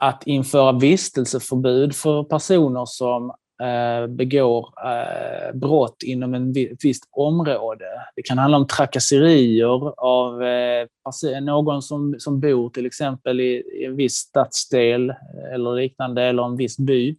[0.00, 3.30] att införa vistelseförbud för personer som
[3.62, 7.84] eh, begår eh, brott inom ett visst område.
[8.16, 13.84] Det kan handla om trakasserier av eh, någon som, som bor till exempel i, i
[13.84, 15.14] en viss stadsdel
[15.54, 17.16] eller liknande, eller en viss by.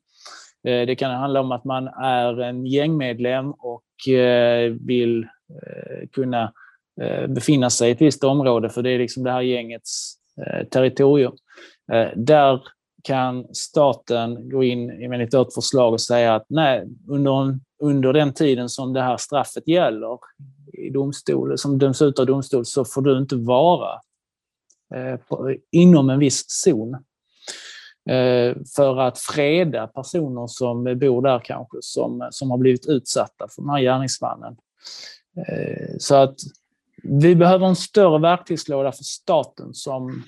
[0.63, 3.84] Det kan handla om att man är en gängmedlem och
[4.79, 5.27] vill
[6.11, 6.53] kunna
[7.27, 10.13] befinna sig i ett visst område, för det är liksom det här gängets
[10.71, 11.34] territorium.
[11.91, 12.61] Eh, där
[13.03, 18.69] kan staten gå in enligt vårt förslag och säga att nej, under, under den tiden
[18.69, 20.19] som det här straffet gäller
[20.73, 23.99] i domstol, som döms ut av domstol, så får du inte vara
[24.95, 26.93] eh, på, inom en viss zon.
[28.09, 33.61] Eh, för att freda personer som bor där kanske, som, som har blivit utsatta för
[33.61, 34.55] den här gärningsmannen.
[35.38, 36.36] Eh, så att
[37.04, 40.24] vi behöver en större verktygslåda för staten som,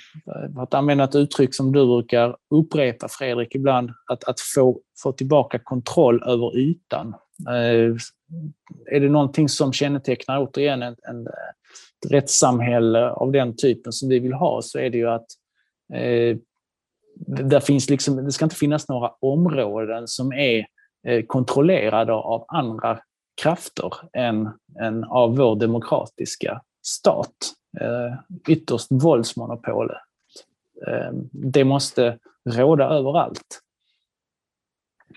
[0.56, 5.12] för att använda ett uttryck som du brukar upprepa Fredrik ibland, att, att få, få
[5.12, 7.16] tillbaka kontroll över ytan.
[7.48, 7.96] Eh,
[8.92, 14.20] är det någonting som kännetecknar återigen en, en, ett rättssamhälle av den typen som vi
[14.20, 15.28] vill ha så är det ju att
[15.94, 16.38] eh,
[17.28, 20.66] där finns liksom, det ska inte finnas några områden som är
[21.08, 23.00] eh, kontrollerade av andra
[23.42, 24.50] krafter än,
[24.82, 27.54] än av vår demokratiska stat.
[27.82, 28.18] Eh,
[28.48, 29.98] ytterst våldsmonopolet.
[30.88, 32.20] Eh, det måste
[32.50, 33.62] råda överallt.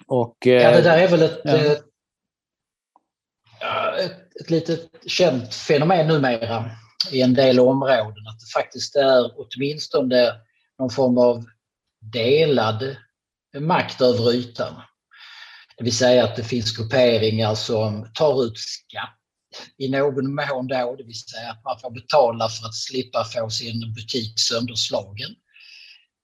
[0.06, 1.56] Och, eh, ja, det där är väl ett, ja.
[1.56, 1.84] ett,
[4.00, 6.70] ett, ett litet känt fenomen numera
[7.12, 8.26] i en del områden.
[8.28, 10.32] Att det faktiskt är åtminstone
[10.78, 11.44] någon form av
[12.00, 12.96] delad
[13.58, 14.74] makt över ytan.
[15.78, 19.18] Det vill säga att det finns grupperingar som tar ut skatt
[19.78, 23.50] i någon mån då, det vill säga att man får betala för att slippa få
[23.50, 25.30] sin butik sönderslagen.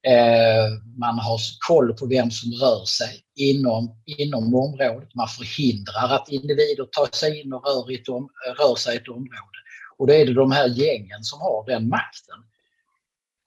[0.07, 5.14] Eh, man har koll på vem som rör sig inom, inom området.
[5.14, 8.28] Man förhindrar att individer tar sig in och rör, ett om,
[8.59, 9.59] rör sig i ett område.
[9.98, 12.38] Och då är det de här gängen som har den makten.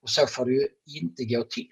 [0.02, 0.68] Och så får det ju
[1.00, 1.68] inte gå till.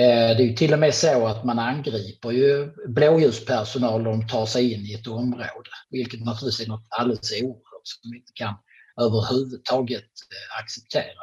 [0.00, 4.28] Eh, det är ju till och med så att man angriper ju blåljuspersonal om de
[4.28, 8.32] tar sig in i ett område, vilket naturligtvis är något alldeles oerhört som vi inte
[8.34, 8.54] kan
[9.00, 11.22] överhuvudtaget eh, acceptera.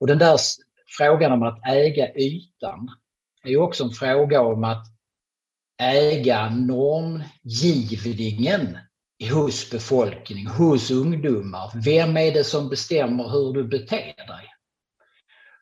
[0.00, 0.38] Och den där
[0.98, 2.88] frågan om att äga ytan
[3.44, 4.86] är ju också en fråga om att
[5.82, 8.78] äga normgivningen
[9.32, 11.70] hos befolkningen, hos ungdomar.
[11.84, 14.57] Vem är det som bestämmer hur du beter dig?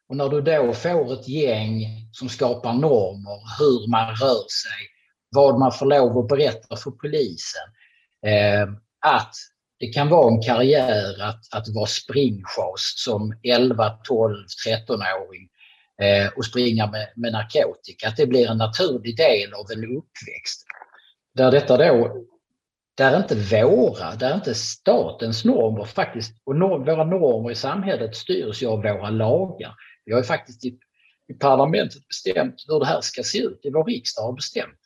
[0.08, 4.88] Och när du då får ett gäng som skapar normer, hur man rör sig,
[5.30, 7.66] vad man får lov att berätta för polisen.
[8.26, 8.68] Eh,
[9.06, 9.34] att
[9.78, 14.36] det kan vara en karriär att, att vara springschas som 11, 12,
[14.68, 15.48] 13-åring
[16.02, 18.08] eh, och springa med, med narkotika.
[18.08, 20.64] Att det blir en naturlig del av en uppväxt.
[21.34, 22.26] Där detta då
[22.96, 28.62] där inte våra, där inte statens normer faktiskt, och norm, våra normer i samhället styrs
[28.62, 29.74] ju av våra lagar.
[30.06, 30.78] Vi har ju faktiskt i,
[31.28, 33.60] i parlamentet bestämt hur det här ska se ut.
[33.62, 34.78] Det är vår riksdag har bestämt.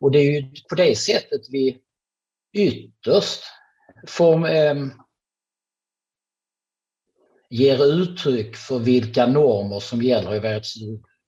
[0.00, 1.78] Och det är ju på det sättet vi
[2.52, 3.42] ytterst
[4.06, 4.74] får eh,
[7.50, 10.66] ger uttryck för vilka normer som gäller i vårt,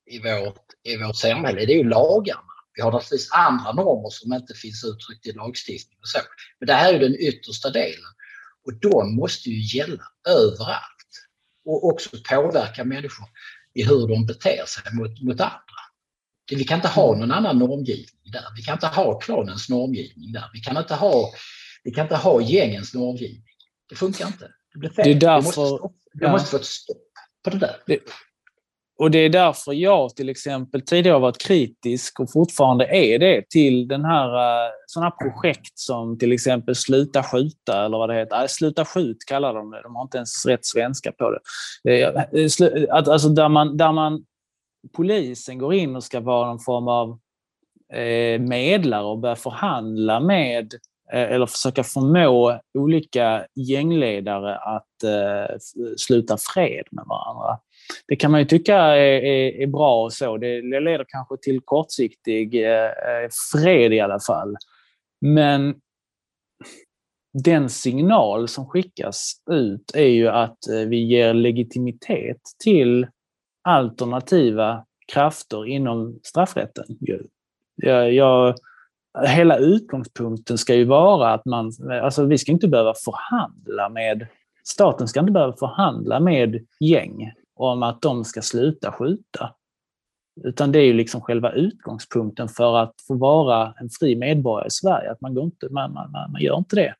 [0.07, 1.67] i vårt, i vårt samhälle.
[1.67, 2.43] Det är ju lagarna.
[2.75, 6.19] Vi har naturligtvis andra normer som inte finns uttryckt i lagstiftning och så.
[6.59, 8.11] Men det här är den yttersta delen.
[8.67, 11.00] Och de måste ju gälla överallt
[11.71, 13.27] och också påverka människor
[13.75, 15.81] i hur de beter sig mot, mot andra.
[16.51, 18.45] Vi kan inte ha någon annan normgivning där.
[18.57, 20.51] Vi kan inte ha klanens normgivning där.
[20.53, 21.33] Vi kan inte ha,
[21.85, 23.45] vi kan inte ha gängens normgivning.
[23.89, 24.49] Det funkar inte.
[24.73, 25.05] Det blir fel.
[25.05, 26.33] Det, är därför, det, måste, ja.
[26.33, 27.13] måste få ett stopp
[27.45, 27.77] på det där.
[27.87, 27.99] Det,
[29.01, 33.89] och det är därför jag till exempel tidigare varit kritisk och fortfarande är det till
[33.89, 38.47] den här, eh, sådana här projekt som till exempel Sluta skjuta eller vad det heter.
[38.47, 39.83] Sluta skjut kallar de det.
[39.83, 41.41] De har inte ens rätt svenska på det.
[41.93, 44.25] Eh, eh, alltså där man, där man
[44.97, 47.19] polisen går in och ska vara någon form av
[48.41, 50.75] medlare och börja förhandla med
[51.13, 54.87] eller försöka förmå olika gängledare att
[55.97, 57.59] sluta fred med varandra
[58.09, 60.37] det kan man ju tycka är, är, är bra och så.
[60.37, 62.91] Det, leder kanske till kortsiktig eh,
[63.53, 64.57] fred i alla fall.
[65.21, 65.75] Men
[67.33, 73.07] den signal som skickas ut är ju att eh, vi ger legitimitet till
[73.63, 76.85] alternativa krafter inom straffrätten.
[77.77, 78.55] Jag, jag,
[79.27, 81.73] hela utgångspunkten ska ju vara att man,
[82.03, 84.27] alltså vi ska inte behöva förhandla med,
[84.65, 89.55] staten ska inte behöva förhandla med gäng om att de ska sluta skjuta.
[90.45, 94.71] Utan det är ju liksom själva utgångspunkten för att få vara en fri medborgare i
[94.71, 96.95] Sverige, att man, går inte, man, man, man gör inte det.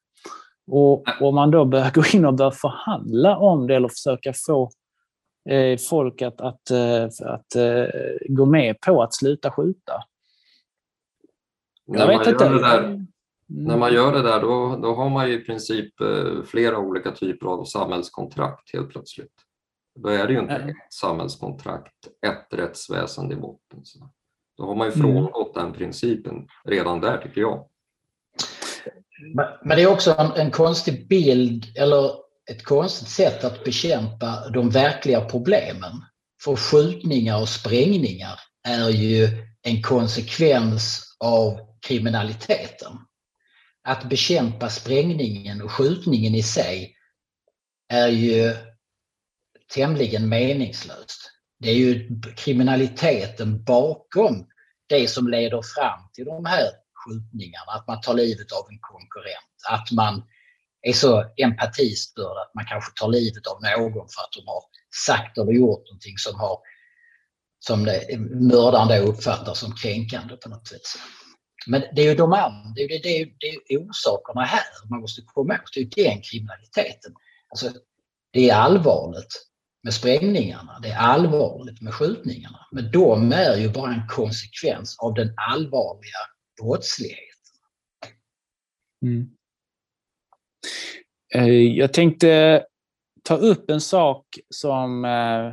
[0.71, 4.71] Och om man då börjar gå in och börja förhandla om det eller försöka få
[5.51, 7.87] eh, folk att, att, eh, att eh,
[8.29, 9.93] gå med på att sluta skjuta.
[11.87, 12.49] Jag vet inte.
[12.49, 13.07] Där,
[13.47, 17.11] när man gör det där då, då har man ju i princip eh, flera olika
[17.11, 19.33] typer av samhällskontrakt helt plötsligt.
[20.03, 23.85] Då är det ju inte ett samhällskontrakt, ett rättsväsende i botten.
[23.85, 24.11] Så
[24.57, 25.03] då har man ju mm.
[25.03, 25.67] frångått mm.
[25.67, 27.67] den principen redan där tycker jag.
[29.63, 32.11] Men det är också en, en konstig bild eller
[32.51, 35.93] ett konstigt sätt att bekämpa de verkliga problemen.
[36.45, 39.29] För skjutningar och sprängningar är ju
[39.63, 42.93] en konsekvens av kriminaliteten.
[43.89, 46.97] Att bekämpa sprängningen och skjutningen i sig
[47.89, 48.55] är ju
[49.75, 51.31] tämligen meningslöst.
[51.59, 54.47] Det är ju kriminaliteten bakom
[54.89, 59.57] det som leder fram till de här skjutningarna, att man tar livet av en konkurrent,
[59.69, 60.23] att man
[60.83, 64.63] är så empatistörd att man kanske tar livet av någon för att de har
[65.07, 66.59] sagt eller gjort någonting som, har,
[67.59, 67.83] som
[68.31, 70.87] mördaren då uppfattar som kränkande på något sätt.
[71.67, 75.01] Men det är ju de andra, det är, det, är, det är orsakerna här man
[75.01, 75.75] måste komma åt.
[75.75, 77.15] Det är den kriminaliteten.
[77.49, 77.73] Alltså,
[78.33, 79.50] det är allvarligt
[79.83, 82.67] med sprängningarna, det är allvarligt med skjutningarna.
[82.73, 86.19] Men de är ju bara en konsekvens av den allvarliga
[86.63, 87.27] brottsligheten.
[89.03, 89.31] Mm.
[91.35, 92.63] Eh, jag tänkte
[93.23, 95.47] ta upp en sak som eh,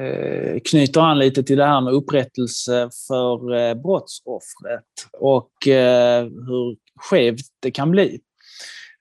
[0.00, 4.84] eh, knyter an lite till det här med upprättelse för brottsoffret
[5.18, 8.20] och hur skevt det kan bli.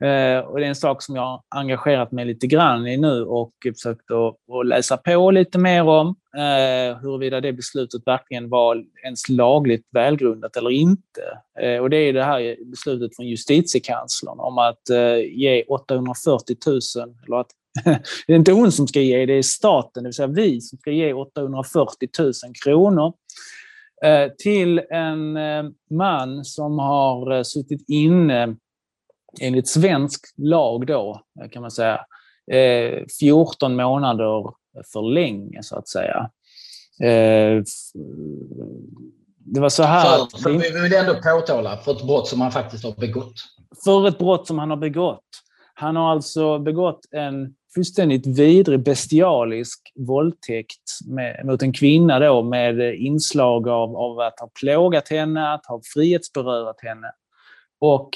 [0.04, 3.24] Eh, och det är en sak som jag har engagerat mig lite grann i nu
[3.24, 6.16] och försökt att, läsa på lite mer om.
[6.38, 11.22] Eh, huruvida det beslutet verkligen var ens lagligt välgrundat eller inte.
[11.62, 16.80] Eh, och det är det här beslutet från justitiekanslern om att eh, ge 840 000,
[17.26, 17.49] eller att
[18.28, 20.78] det är inte hon som ska ge, det är staten, det vill säga vi som
[20.78, 22.34] ska ge 840 000
[22.64, 23.14] kronor
[24.06, 25.38] eh, till en
[25.89, 28.56] man som har suttit inne
[29.39, 31.21] enligt svensk lag då,
[31.51, 32.05] kan man säga,
[33.19, 34.53] 14 eh, månader
[34.93, 36.29] för länge så att säga.
[37.03, 37.63] Eh,
[39.45, 40.17] det var så här...
[40.17, 43.36] För, för vi vill ändå påtala för ett brott som han faktiskt har begått.
[43.84, 45.25] För ett brott som han har begått.
[45.73, 52.95] Han har alltså begått en fullständigt vidrig, bestialisk våldtäkt med, mot en kvinna då med
[52.95, 57.11] inslag av, av att ha plågat henne, att ha frihetsberövat henne.
[57.79, 58.09] Och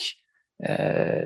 [0.63, 1.25] Eh,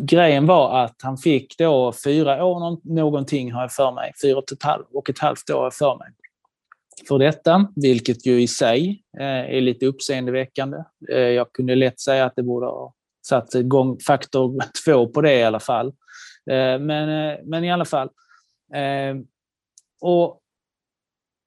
[0.00, 4.12] grejen var att han fick då fyra år någonting, har jag för mig.
[4.22, 6.08] Fyra och ett, halv, och ett halvt år har jag för mig.
[7.08, 10.78] För detta, vilket ju i sig eh, är lite uppseendeväckande.
[11.12, 12.94] Eh, jag kunde lätt säga att det borde ha
[13.26, 15.86] satt igång faktor två på det i alla fall.
[16.50, 18.08] Eh, men, eh, men i alla fall.
[18.74, 19.16] Eh,
[20.00, 20.40] och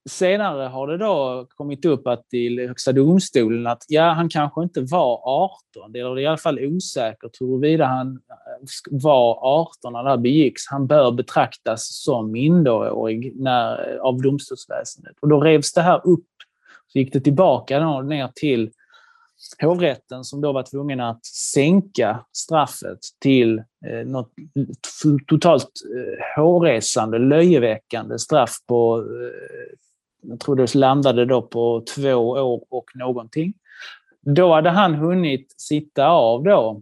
[0.10, 4.82] senare har det då kommit upp att till Högsta domstolen att ja, han kanske inte
[4.82, 10.10] var 18, det är i alla fall osäkert huruvida han eh, var 18 när det
[10.10, 10.62] här begicks.
[10.68, 15.16] Han bör betraktas som minderårig när, eh, av domstolsväsendet.
[15.22, 16.26] Och då revs det här upp.
[16.88, 18.72] Så gick det tillbaka då, ner till
[19.62, 24.32] hovrätten som då var tvungen att sänka straffet till eh, något
[25.28, 29.78] totalt eh, hårresande, löjeväckande straff på eh,
[30.22, 33.53] jag tror det landade då på två år och någonting.
[34.22, 36.82] Då hade han hunnit sitta av då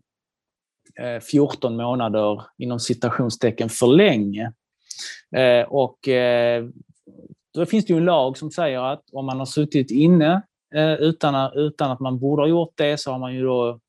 [1.00, 4.52] eh, 14 månader inom citationstecken för länge.
[5.36, 6.66] Eh, och eh,
[7.54, 10.42] då finns det ju en lag som säger att om man har suttit inne
[11.00, 13.80] utan, utan att man borde ha gjort det så har man ju då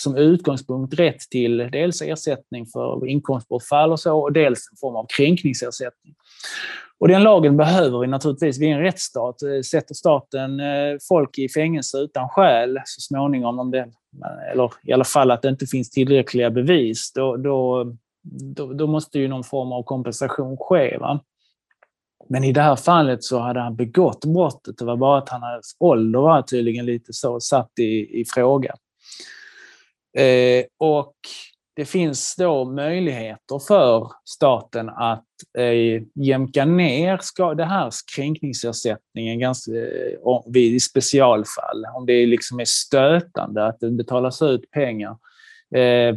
[0.00, 5.06] som utgångspunkt rätt till dels ersättning för inkomstbortfall och så och dels en form av
[5.16, 6.14] kränkningsersättning.
[7.02, 8.58] Och den lagen behöver vi naturligtvis.
[8.58, 9.42] Vi är en rättsstat.
[9.42, 13.88] Eh, sätter staten eh, folk i fängelse utan skäl så småningom, om det,
[14.52, 17.92] eller i alla fall att det inte finns tillräckliga bevis, då, då,
[18.56, 20.98] då, då måste ju någon form av kompensation ske.
[20.98, 21.20] Va?
[22.28, 24.78] Men i det här fallet så hade han begått brottet.
[24.78, 28.74] Det var bara att hans ålder var tydligen lite så satt i, i fråga.
[30.18, 31.14] Eh, och
[31.76, 35.26] det finns då möjligheter för staten att
[35.58, 41.84] eh, jämka ner ska, det här kränkningsersättningen ganska, eh, vid specialfall.
[41.94, 45.16] Om det liksom är stötande att det betalas ut pengar.
[45.74, 46.16] Eh,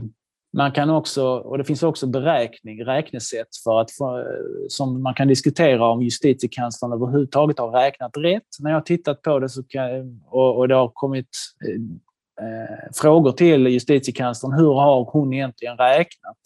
[0.56, 5.28] man kan också, och det finns också beräkning, räknesätt för att för, som man kan
[5.28, 8.44] diskutera om justitiekanslern överhuvudtaget har räknat rätt.
[8.60, 11.30] När jag har tittat på det så kan, och, och det har kommit
[11.68, 14.54] eh, eh frågor till justitiekanslern.
[14.54, 16.38] Hur har hon egentligen räknat?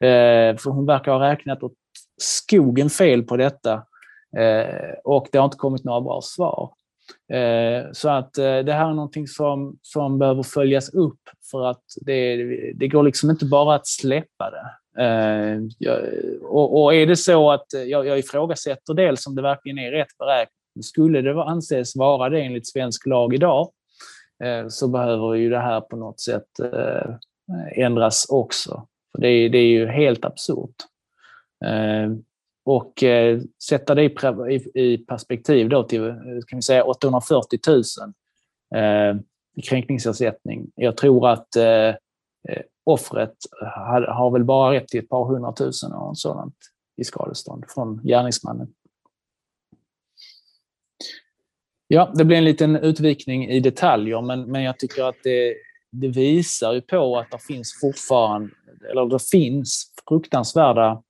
[0.00, 1.72] Eh, för hon verkar ha räknat åt
[2.22, 3.72] skogen fel på detta
[4.36, 6.72] eh, och det har inte kommit några bra svar.
[7.32, 11.20] Eh, så att eh, det här är någonting som, som behöver följas upp
[11.50, 12.36] för att det,
[12.74, 14.70] det går liksom inte bara att släppa det.
[14.98, 15.60] Eh,
[16.42, 19.90] och, och är det så att eh, jag, jag ifrågasätter dels om det verkligen är
[19.90, 20.84] rätt beräknat.
[20.84, 23.70] Skulle det anses vara det enligt svensk lag idag
[24.44, 27.14] eh, så behöver ju det här på något sätt eh,
[27.84, 28.86] ändras också.
[29.12, 30.74] För det, det är ju helt absurt.
[31.64, 32.10] Eh,
[32.64, 34.04] och eh, sätta det
[34.74, 36.14] i, perspektiv då till eh,
[36.46, 37.82] kan vi säga 840 000
[39.56, 40.70] i kränkningsersättning.
[40.74, 41.48] Jag tror att
[42.84, 43.34] offret
[44.06, 46.54] har, väl bara rätt till ett par hundratusen och sådant
[46.96, 48.68] i skadestånd från gärningsmannen.
[51.86, 55.54] Ja, det blir en liten utvikning i detaljer, men, men jag tycker att det,
[55.90, 58.50] det visar ju på att det finns fortfarande,
[58.90, 61.02] eller det finns fruktansvärda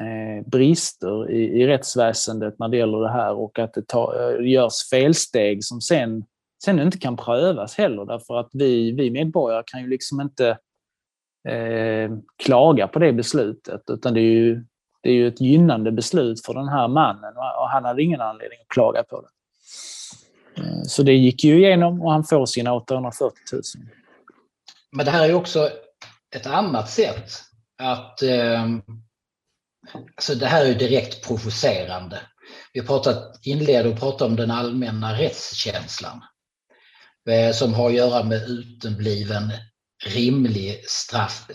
[0.00, 4.46] Eh, brister i, i rättsväsendet när det gäller det här och att det, ta, eh,
[4.50, 6.24] görs felsteg som sen,
[6.64, 10.58] sen inte kan prövas heller därför att vi, vi medborgare kan ju liksom inte
[11.48, 12.10] eh,
[12.42, 14.64] klaga på det beslutet utan det är ju,
[15.02, 18.58] det är ju ett gynnande beslut för den här mannen och han hade ingen anledning
[18.60, 19.28] att klaga på det.
[20.62, 23.62] Eh, så det gick ju igenom och han får sina 840 000.
[24.92, 25.70] Men det här är ju också
[26.36, 27.30] ett annat sätt
[27.78, 28.66] att eh
[30.16, 32.20] Alltså det här är ju direkt provocerande.
[32.72, 36.22] Vi pratat, inleder och pratar om den allmänna rättskänslan
[37.28, 39.52] eh, som har att göra med utebliven
[40.04, 41.46] rimlig straff,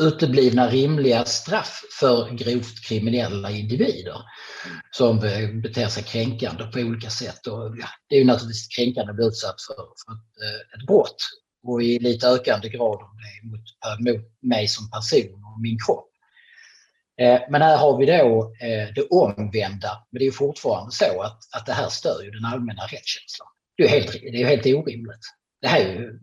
[0.00, 4.16] uteblivna rimliga straff för grovt kriminella individer
[4.90, 5.20] som
[5.62, 7.46] beter sig kränkande på olika sätt.
[7.46, 7.76] Och
[8.08, 11.16] det är ju naturligtvis kränkande att bli utsatt för, för ett, eh, ett brott
[11.62, 13.00] och i lite ökande grad
[13.42, 13.60] mot,
[13.98, 16.07] mot mig som person och min kropp.
[17.18, 20.06] Eh, men här har vi då eh, det omvända.
[20.10, 23.48] Men det är fortfarande så att, att det här stör ju den allmänna rättskänslan.
[23.76, 25.20] Det är helt, det är helt orimligt.
[25.60, 26.20] Det här är ju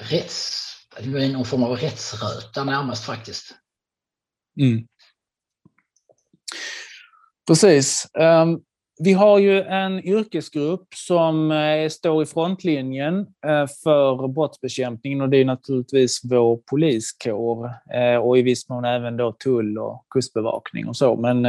[0.00, 0.62] rätts,
[1.06, 3.54] någon form av rättsröta närmast faktiskt.
[4.60, 4.86] Mm.
[7.46, 8.06] Precis.
[8.18, 8.62] Um,
[9.04, 15.36] vi har ju en yrkesgrupp som eh, står i frontlinjen eh, för brottsbekämpningen och det
[15.36, 20.96] är naturligtvis vår poliskår eh, och i viss mån även då tull och kustbevakning och
[20.96, 21.16] så.
[21.16, 21.46] Men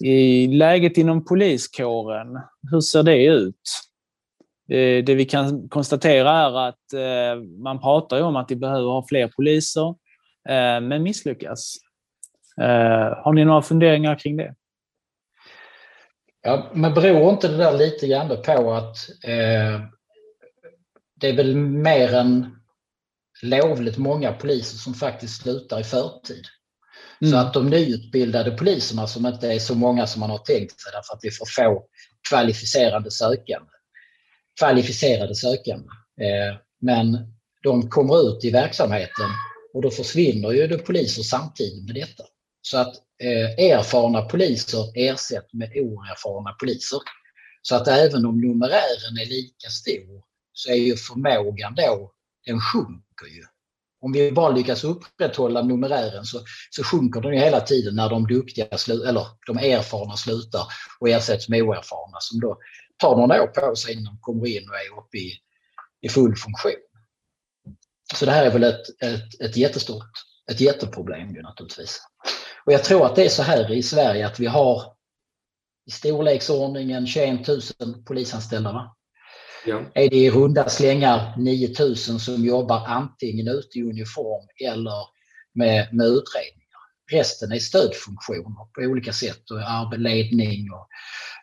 [0.00, 2.38] i läget inom poliskåren,
[2.70, 3.60] hur ser det ut?
[5.06, 6.84] Det vi kan konstatera är att
[7.62, 9.94] man pratar om att vi behöver ha fler poliser,
[10.80, 11.76] men misslyckas.
[13.16, 14.54] Har ni några funderingar kring det?
[16.46, 19.80] Ja, men beror inte det där lite grann på att eh,
[21.20, 22.56] det är väl mer än
[23.42, 26.44] lovligt många poliser som faktiskt slutar i förtid.
[27.20, 27.32] Mm.
[27.32, 30.92] Så att de nyutbildade poliserna som inte är så många som man har tänkt sig
[30.92, 31.84] därför att vi får få
[32.28, 33.70] kvalificerade sökande.
[34.58, 35.88] Kvalificerade sökande.
[36.20, 37.18] Eh, men
[37.62, 39.30] de kommer ut i verksamheten
[39.74, 42.24] och då försvinner ju det poliser samtidigt med detta.
[42.66, 47.00] Så att eh, erfarna poliser ersätts med oerfarna poliser.
[47.62, 52.12] Så att även om numerären är lika stor så är ju förmågan då,
[52.46, 53.44] den sjunker ju.
[54.00, 56.40] Om vi bara lyckas upprätthålla numerären så,
[56.70, 60.66] så sjunker den ju hela tiden när de duktiga, eller de erfarna slutar
[61.00, 62.58] och ersätts med oerfarna som då
[62.96, 65.32] tar några år på sig innan de kommer in och är uppe i,
[66.00, 66.72] i full funktion.
[68.14, 70.10] Så det här är väl ett, ett, ett jättestort,
[70.50, 72.00] ett jätteproblem ju naturligtvis.
[72.66, 74.82] Och jag tror att det är så här i Sverige att vi har
[75.86, 77.60] i storleksordningen 21 000
[78.06, 78.72] polisanställda.
[78.72, 78.96] Va?
[79.66, 79.82] Ja.
[79.94, 85.14] Är det i runda slängar 9 000 som jobbar antingen ute i uniform eller
[85.54, 86.64] med, med utredningar.
[87.12, 90.88] Resten är stödfunktioner på olika sätt och arbetsledning och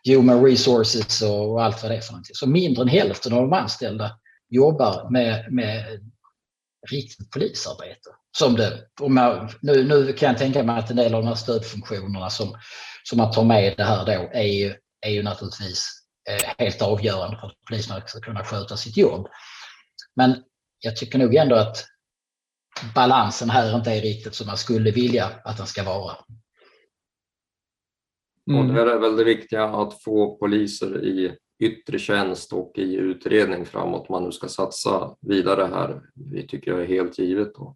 [0.04, 2.36] human resources och allt vad det är för någonting.
[2.36, 4.20] Så mindre än hälften av de anställda
[4.50, 6.02] jobbar med, med
[6.90, 8.10] riktigt polisarbete.
[8.38, 11.36] Som det, jag, nu, nu kan jag tänka mig att en del av de här
[11.36, 12.58] stödfunktionerna som,
[13.04, 15.88] som man tar med det här då är ju, är ju naturligtvis
[16.30, 19.28] eh, helt avgörande för att poliserna ska kunna sköta sitt jobb.
[20.16, 20.44] Men
[20.80, 21.86] jag tycker nog ändå att
[22.96, 26.16] balansen här inte är riktigt som man skulle vilja att den ska vara.
[28.50, 28.60] Mm.
[28.60, 33.66] Och det är väl det viktiga att få poliser i yttre tjänst och i utredning
[33.66, 36.02] framåt man nu ska satsa vidare här.
[36.14, 37.56] Det tycker jag är helt givet.
[37.56, 37.76] Då.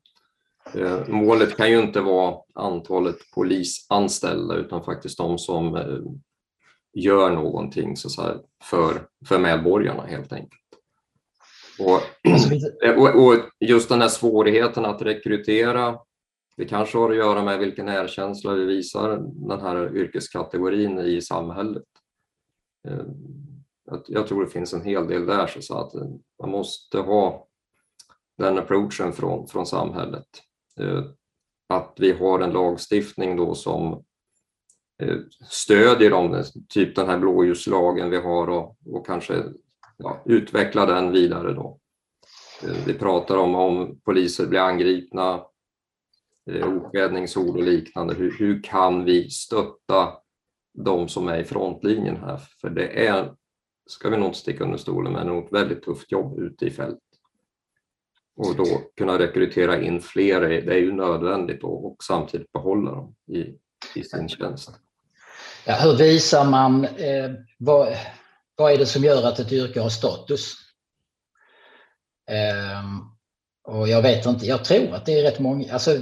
[0.74, 5.99] Eh, målet kan ju inte vara antalet polisanställda utan faktiskt de som eh,
[6.93, 10.61] gör någonting så här, för, för medborgarna helt enkelt.
[11.80, 12.01] Och,
[12.34, 12.49] alltså,
[12.97, 15.99] och, och, just den här svårigheten att rekrytera,
[16.57, 19.18] det kanske har att göra med vilken erkänsla vi visar
[19.49, 21.84] den här yrkeskategorin i samhället.
[22.88, 23.05] Eh,
[24.07, 25.93] jag tror det finns en hel del där så att
[26.41, 27.47] man måste ha
[28.38, 30.28] den approachen från, från samhället.
[30.80, 31.03] Eh,
[31.69, 34.03] att vi har en lagstiftning då som
[35.01, 35.17] eh,
[35.49, 39.43] stödjer dem, typ den här blåljuslagen vi har och, och kanske
[39.97, 41.53] ja, utveckla den vidare.
[41.53, 41.80] Då.
[42.63, 45.43] Eh, vi pratar om om poliser blir angripna,
[46.65, 48.13] okvädningsord och liknande.
[48.13, 50.13] Hur, hur kan vi stötta
[50.73, 52.38] de som är i frontlinjen här?
[52.61, 53.34] För det är,
[53.89, 56.99] ska vi nog inte sticka under stolen med, ett väldigt tufft jobb ute i fält
[58.38, 63.16] och då kunna rekrytera in fler, det är ju nödvändigt och, och samtidigt behålla dem
[63.32, 63.40] i,
[64.00, 64.72] i sin tjänst.
[65.66, 67.98] Ja, hur visar man, eh, vad,
[68.56, 70.54] vad är det som gör att ett yrke har status?
[72.32, 72.84] Eh,
[73.68, 75.98] och jag vet inte, jag tror att det är rätt många, alltså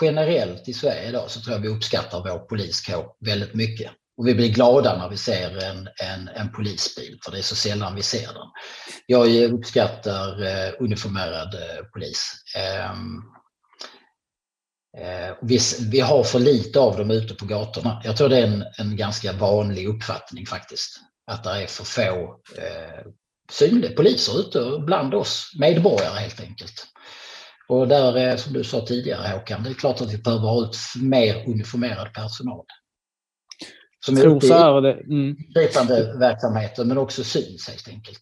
[0.00, 3.90] generellt i Sverige idag så tror jag vi uppskattar vår poliskår väldigt mycket.
[4.16, 7.56] Och vi blir glada när vi ser en, en, en polisbil, för det är så
[7.56, 8.48] sällan vi ser den.
[9.06, 12.32] Jag uppskattar eh, uniformerad eh, polis.
[12.56, 13.22] Ehm,
[14.98, 15.58] eh, vi,
[15.90, 18.02] vi, har för lite av dem ute på gatorna.
[18.04, 21.00] Jag tror det är en, en ganska vanlig uppfattning faktiskt.
[21.26, 23.06] Att det är för få eh,
[23.50, 26.86] synliga poliser ute bland oss medborgare helt enkelt.
[27.68, 30.76] Och där, som du sa tidigare Håkan, det är klart att vi behöver ha ut
[31.02, 32.64] mer uniformerad personal.
[34.06, 34.92] Som är ute i det.
[34.92, 35.36] Mm.
[36.18, 38.20] verksamheten men också syns helt enkelt.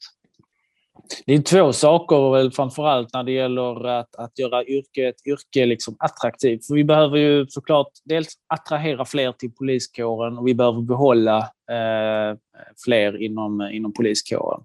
[1.26, 5.66] Det är två saker väl framförallt när det gäller att, att göra yrke, ett yrke
[5.66, 6.66] liksom attraktivt.
[6.66, 11.38] För vi behöver ju såklart dels attrahera fler till poliskåren och vi behöver behålla
[11.70, 12.38] eh,
[12.84, 14.60] fler inom, inom poliskåren.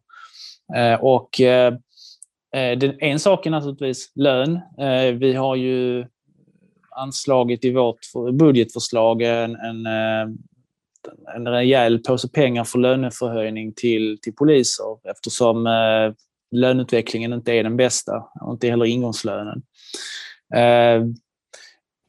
[0.76, 1.74] Eh, och eh,
[2.54, 4.60] den, en sak är naturligtvis lön.
[4.80, 6.06] Eh, vi har ju
[6.92, 8.00] anslagit i vårt
[8.34, 9.88] budgetförslag en, en
[11.08, 16.14] en, en rejäl påse pengar för löneförhöjning till, till poliser eftersom eh,
[16.52, 19.62] löneutvecklingen inte är den bästa och inte heller ingångslönen.
[20.56, 21.06] Eh,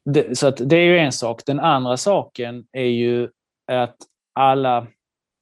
[0.05, 1.41] det, så att det är ju en sak.
[1.45, 3.29] Den andra saken är ju
[3.71, 3.95] att
[4.33, 4.87] alla,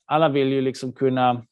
[0.06, 1.45] alla vill ju liksom kunna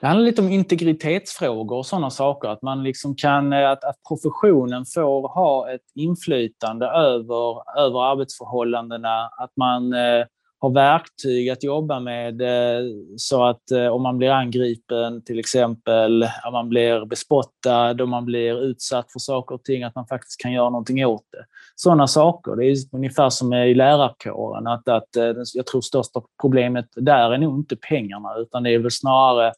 [0.00, 2.48] det handlar lite om integritetsfrågor och sådana saker.
[2.48, 9.30] Att man liksom kan, eh, att, att professionen får ha ett inflytande över, över arbetsförhållandena.
[9.38, 10.24] Att man eh,
[10.62, 12.84] har verktyg att jobba med eh,
[13.16, 18.24] så att eh, om man blir angripen till exempel, om man blir bespottad, om man
[18.24, 21.44] blir utsatt för saker och ting, att man faktiskt kan göra någonting åt det.
[21.76, 22.56] Sådana saker.
[22.56, 24.66] Det är ungefär som i lärarkåren.
[24.66, 28.78] Att, att, eh, jag tror största problemet där är nog inte pengarna, utan det är
[28.78, 29.52] väl snarare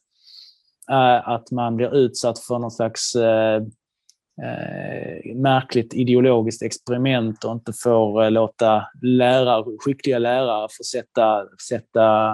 [1.23, 3.55] att man blir utsatt för någon slags eh,
[4.43, 12.31] eh, märkligt ideologiskt experiment och inte får eh, låta lärare, skickliga lärare få sätta, sätta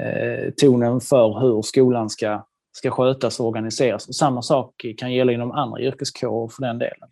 [0.00, 4.08] eh, tonen för hur skolan ska, ska skötas och organiseras.
[4.08, 7.08] Och samma sak kan gälla inom andra yrkeskårer för den delen.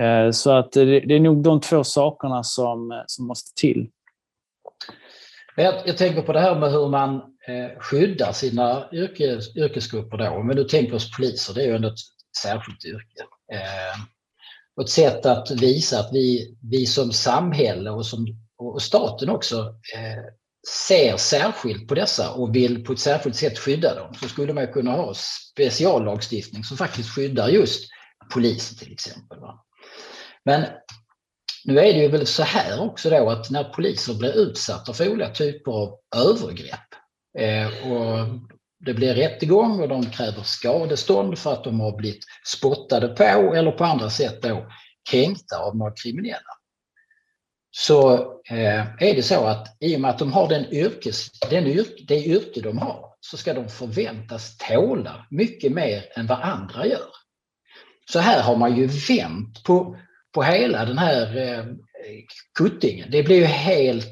[0.00, 3.90] Eh, så att det, det, är nog de två sakerna som, som måste till.
[5.62, 7.14] Jag, jag tänker på det här med hur man
[7.48, 10.42] eh, skyddar sina yrkes, yrkesgrupper då.
[10.42, 11.98] Men du tänker oss poliser, det är ju ändå ett
[12.42, 13.22] särskilt yrke.
[13.52, 14.00] Eh,
[14.76, 18.26] och ett sätt att visa att vi, vi som samhälle och, som,
[18.58, 19.58] och staten också
[19.96, 20.24] eh,
[20.86, 24.72] ser särskilt på dessa och vill på ett särskilt sätt skydda dem så skulle man
[24.72, 27.90] kunna ha speciallagstiftning som faktiskt skyddar just
[28.34, 29.40] poliser till exempel.
[29.40, 29.64] Va?
[30.44, 30.64] Men
[31.64, 35.08] nu är det ju väl så här också då att när poliser blir utsatta för
[35.08, 36.94] olika typer av övergrepp
[37.38, 38.28] eh, och
[38.84, 43.72] det blir rättegång och de kräver skadestånd för att de har blivit spottade på eller
[43.72, 44.66] på andra sätt då
[45.10, 46.58] kränkta av några kriminella.
[47.70, 48.12] Så
[48.50, 52.04] eh, är det så att i och med att de har den yrkes, den yrke,
[52.08, 57.08] det yrke de har så ska de förväntas tåla mycket mer än vad andra gör.
[58.12, 59.96] Så här har man ju vänt på,
[60.34, 61.64] på hela den här eh,
[62.58, 63.10] kuttingen.
[63.10, 64.08] Det blir ju helt...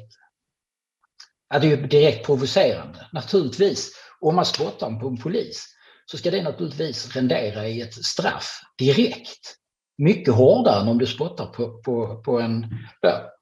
[1.49, 3.91] Ja, det är ju direkt provocerande, naturligtvis.
[4.19, 5.65] Om man spottar på en polis
[6.05, 9.55] så ska det naturligtvis rendera i ett straff direkt.
[9.97, 12.65] Mycket hårdare än om du spottar på, på, på, en,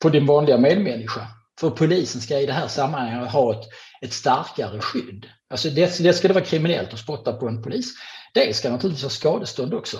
[0.01, 1.28] på din vanliga medmänniska.
[1.59, 3.67] För polisen ska i det här sammanhanget ha ett,
[4.01, 5.26] ett starkare skydd.
[5.49, 7.93] Alltså det, det ska det vara kriminellt att spotta på en polis.
[8.34, 9.99] Det ska naturligtvis ha skadestånd också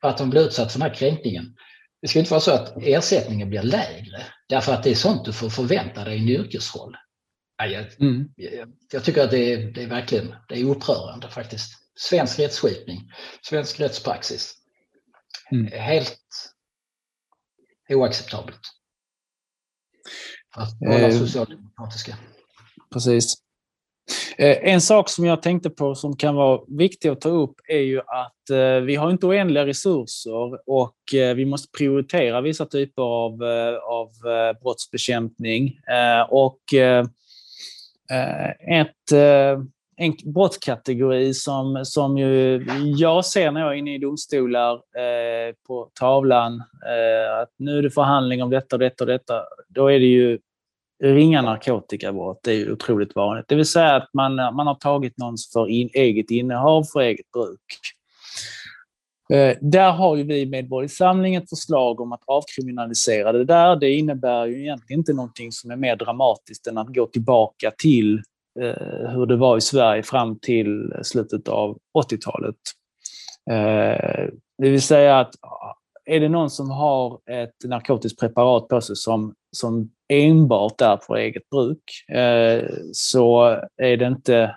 [0.00, 1.44] för att de blir utsatt för den här kränkningen.
[2.02, 5.32] Det ska inte vara så att ersättningen blir lägre därför att det är sånt du
[5.32, 6.96] får förvänta dig i en yrkesroll.
[7.58, 8.28] Jag, mm.
[8.36, 11.72] jag, jag tycker att det är, det är verkligen det är upprörande faktiskt.
[11.94, 14.54] Svensk rättsskipning, svensk rättspraxis.
[15.52, 15.72] Mm.
[15.72, 16.18] Helt
[17.88, 18.60] oacceptabelt.
[20.54, 22.16] För att vara eh, socialdemokratiska.
[22.92, 23.41] Precis.
[24.38, 27.78] Eh, en sak som jag tänkte på som kan vara viktig att ta upp är
[27.78, 33.02] ju att eh, vi har inte oändliga resurser och eh, vi måste prioritera vissa typer
[33.02, 33.42] av,
[33.82, 34.08] av
[34.62, 35.78] brottsbekämpning.
[36.28, 36.60] Och
[38.68, 39.12] ett,
[39.96, 44.80] en brottskategori som, som ju jag ser när jag är inne i domstolar
[45.66, 46.62] på tavlan,
[47.42, 50.38] att nu är det förhandling om detta och detta och detta, då är det ju
[51.02, 53.44] ringa narkotikabrott det är otroligt vanligt.
[53.48, 57.30] Det vill säga att man, man har tagit någons för in, eget innehav, för eget
[57.30, 57.60] bruk.
[59.32, 63.76] Eh, där har ju vi i Medborgerlig Samling ett förslag om att avkriminalisera det där.
[63.76, 68.22] Det innebär ju egentligen inte någonting som är mer dramatiskt än att gå tillbaka till
[68.60, 72.56] eh, hur det var i Sverige fram till slutet av 80-talet.
[73.50, 74.28] Eh,
[74.58, 75.34] det vill säga att
[76.04, 81.16] är det någon som har ett narkotiskt preparat på sig som, som enbart är för
[81.16, 83.44] eget bruk eh, så
[83.76, 84.56] är det inte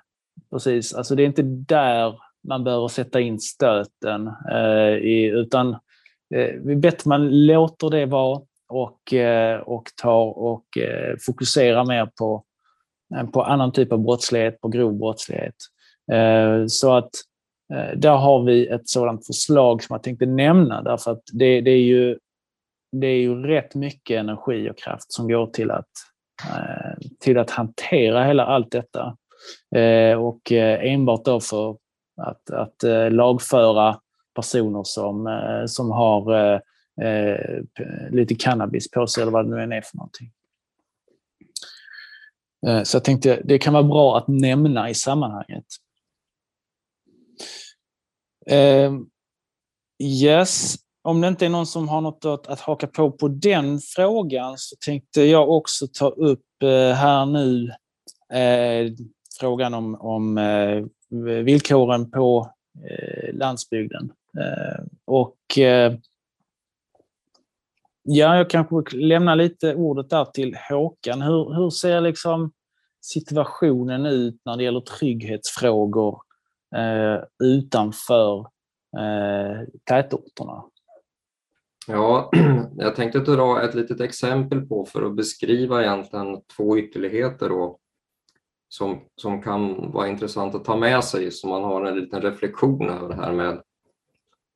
[0.52, 5.74] precis, alltså det är inte där man behöver sätta in stöten eh, i, utan
[6.36, 11.86] eh, det är bättre man låter det vara och, eh, och tar och eh, fokuserar
[11.86, 12.44] mer på,
[13.16, 15.56] eh, på annan typ av brottslighet, på grov brottslighet.
[16.12, 17.10] Eh, så att
[17.74, 21.72] Eh, där har vi ett sådant förslag som jag tänkte nämna därför att det, det
[21.72, 22.18] är ju
[22.92, 25.90] det är ju rätt mycket energi och kraft som går till att,
[26.50, 29.18] eh, till att hantera hela allt detta.
[29.76, 31.78] Eh, och enbart då för
[32.22, 34.00] att, att lagföra
[34.36, 36.62] personer som, som har
[38.12, 40.32] lite cannabis på sig eller vad det nu än är för någonting.
[42.84, 45.66] Så jag tänkte det kan vara bra att nämna i sammanhanget.
[48.50, 49.06] Ehm,
[50.04, 53.80] yes, om det inte är någon som har något att, att haka på på den
[53.80, 57.72] frågan så tänkte jag också ta upp eh, här nu
[58.40, 58.94] eh,
[59.40, 60.84] frågan om, om eh,
[61.44, 62.52] villkoren på
[62.90, 64.12] eh, landsbygden.
[64.40, 65.94] Eh, och eh,
[68.04, 71.22] ja, jag kanske lämnar lite ordet där till Håkan.
[71.22, 72.52] Hur, hur ser liksom
[73.02, 76.22] situationen ut när det gäller trygghetsfrågor
[76.76, 78.40] Eh, utanför
[78.98, 80.64] eh, tätorterna?
[81.88, 82.32] Ja,
[82.78, 87.80] jag tänkte dra ett litet exempel på för att beskriva egentligen två ytterligheter då,
[88.70, 92.90] som, som kan vara intressant att ta med sig så man har en liten reflektion
[92.90, 93.62] över det här med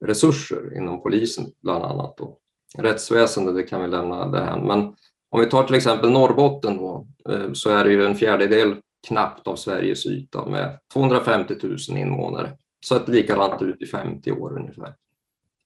[0.05, 2.17] resurser inom polisen bland annat.
[2.17, 2.37] Då.
[2.77, 4.59] Rättsväsendet det kan vi lämna det här.
[4.59, 4.95] Men
[5.29, 8.75] om vi tar till exempel Norrbotten då, eh, så är det ju en fjärdedel
[9.07, 12.57] knappt av Sveriges yta med 250 000 invånare.
[12.85, 14.95] Så ett likadant ut i 50 år ungefär.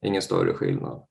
[0.05, 1.03] Ingen större skillnad.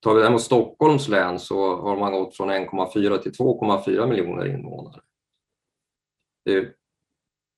[0.00, 5.00] Tar vi däremot Stockholms län så har man gått från 1,4 till 2,4 miljoner invånare.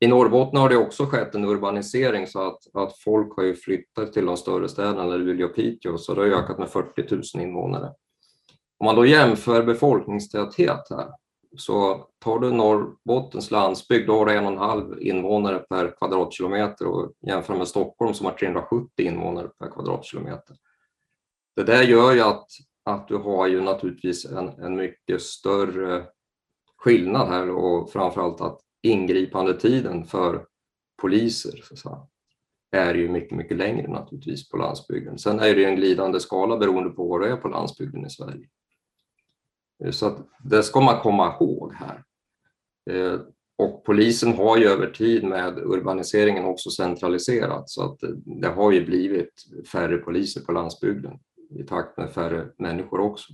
[0.00, 4.12] I Norrbotten har det också skett en urbanisering så att, att folk har ju flyttat
[4.12, 7.22] till de större städerna, eller Luleå och Piteå, så det har ökat med 40 000
[7.34, 7.94] invånare.
[8.78, 11.10] Om man då jämför befolkningstäthet här,
[11.56, 16.86] så tar du Norrbottens landsbygd, då har du en och en halv invånare per kvadratkilometer
[16.86, 20.56] och jämför med Stockholm som har 370 invånare per kvadratkilometer.
[21.56, 22.46] Det där gör ju att,
[22.84, 26.06] att du har ju naturligtvis en, en mycket större
[26.76, 30.46] skillnad här och framförallt att ingripandetiden för
[31.02, 32.06] poliser så säga,
[32.72, 35.18] är ju mycket, mycket längre naturligtvis på landsbygden.
[35.18, 38.48] Sen är det en glidande skala beroende på var du är på landsbygden i Sverige.
[39.84, 42.04] Eh, så att det ska man komma ihåg här.
[42.90, 43.20] Eh,
[43.58, 48.72] och polisen har ju över tid med urbaniseringen också centraliserat så att eh, det har
[48.72, 51.18] ju blivit färre poliser på landsbygden
[51.50, 53.32] i takt med färre människor också.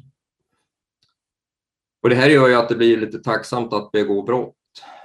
[2.03, 4.55] Och det här gör ju att det blir lite tacksamt att begå brott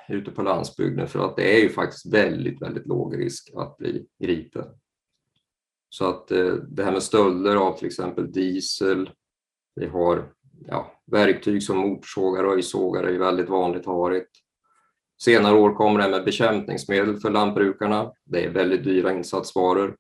[0.09, 4.07] ute på landsbygden för att det är ju faktiskt väldigt, väldigt låg risk att bli
[4.19, 4.65] gripen.
[5.89, 6.27] Så att
[6.67, 9.09] det här med stölder av till exempel diesel,
[9.75, 10.33] vi har
[10.67, 14.29] ja, verktyg som motorsågar och röjsågar är väldigt vanligt har varit.
[15.21, 18.11] Senare år kommer det med bekämpningsmedel för lantbrukarna.
[18.25, 19.95] Det är väldigt dyra insatsvaror.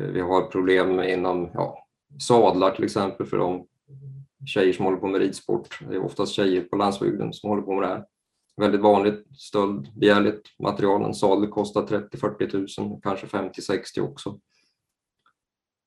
[0.00, 1.86] Eh, vi har problem inom ja,
[2.20, 3.66] sadlar till exempel för de
[4.46, 5.78] tjejer som håller på med ridsport.
[5.88, 8.04] Det är oftast tjejer på landsbygden som håller på med det här.
[8.56, 11.04] Väldigt vanligt stöldbegärligt material.
[11.04, 14.38] En sadel kostar 30-40 000, kanske 50-60 också.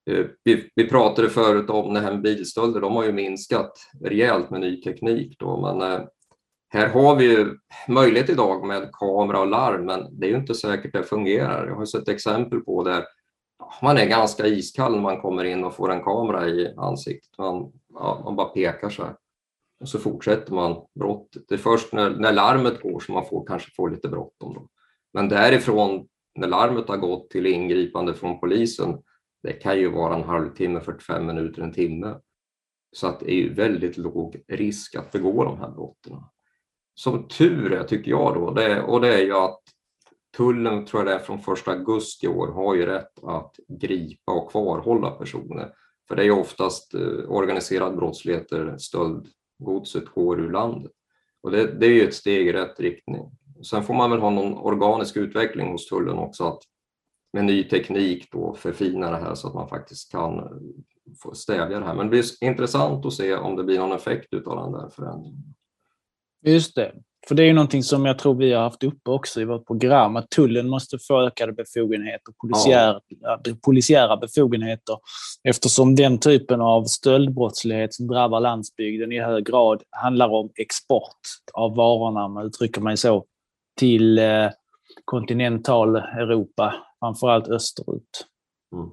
[0.08, 3.72] Eh, vi, vi, pratade förut om det här med bilstölder, de har ju minskat
[4.03, 5.39] rejält med ny teknik.
[5.39, 5.99] Då, men eh,
[6.70, 10.55] här har vi ju möjlighet idag med kamera och larm, men det är ju inte
[10.55, 11.68] säkert det fungerar.
[11.68, 13.05] Jag har sett exempel på där
[13.82, 17.38] man är ganska iskall när man kommer in och får en kamera i ansiktet.
[17.38, 19.16] Man, ja, man bara pekar så här.
[19.80, 21.43] Och så fortsätter man brottet.
[21.47, 24.68] Det är först när, när larmet går som man får, kanske får lite bråttom.
[25.14, 28.97] Men därifrån, när larmet har gått till ingripande från polisen,
[29.43, 32.15] det kan ju vara en halvtimme, 45 minuter, en timme.
[32.91, 36.13] Så att det är ju väldigt låg risk att begå de här brotten.
[36.93, 39.61] Som tur är, tycker jag då, det, och det är ju att
[40.38, 44.31] tullen, tror jag det är från 1 augusti i år, har ju rätt att gripa
[44.31, 45.73] och kvarhålla personer.
[46.07, 50.91] För det är ju oftast eh, organiserad brottslighet där stöldgodset går ur landet.
[51.41, 53.31] Och det, det är ju ett steg i rätt riktning.
[53.69, 56.61] Sen får man väl ha någon organisk utveckling hos tullen också, att
[57.38, 60.49] med ny teknik då förfina det här så att man faktiskt kan
[61.23, 61.93] få stävja det här.
[61.93, 65.43] Men det blir intressant att se om det blir någon effekt av den där förändringen.
[66.45, 66.93] Just det.
[67.27, 70.15] För det är någonting som jag tror vi har haft uppe också i vårt program,
[70.15, 73.39] att tullen måste få ökade befogenheter, polisiära, ja.
[73.65, 74.97] polisiära befogenheter,
[75.43, 81.21] eftersom den typen av stöldbrottslighet som drabbar landsbygden i hög grad handlar om export
[81.53, 83.25] av varorna, om man uttrycker mig så,
[83.79, 84.49] till eh,
[85.05, 88.27] kontinental Europa, framförallt österut.
[88.73, 88.89] Mm.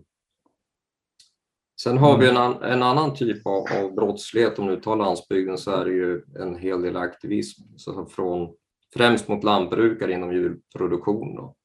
[1.80, 5.59] Sen har vi en, an, en annan typ av, av, brottslighet, om du tar landsbygden
[5.59, 8.55] så är det ju en hel del aktivism, så från,
[8.94, 11.34] främst mot lantbrukare inom djurproduktion.
[11.34, 11.57] Då.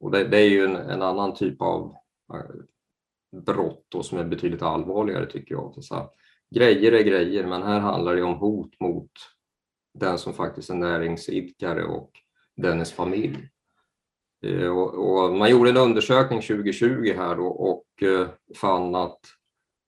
[0.00, 1.96] Och det, det är ju en, en, annan typ av
[2.34, 5.84] eh, brott då, som är betydligt allvarligare tycker jag.
[5.84, 6.08] Så här,
[6.54, 9.10] grejer är grejer, men här handlar det om hot mot
[9.94, 12.10] den som faktiskt är näringsidkare och
[12.56, 13.50] dennes familj.
[14.42, 19.20] Eh, och, och man gjorde en undersökning 2020 här då och eh, fann att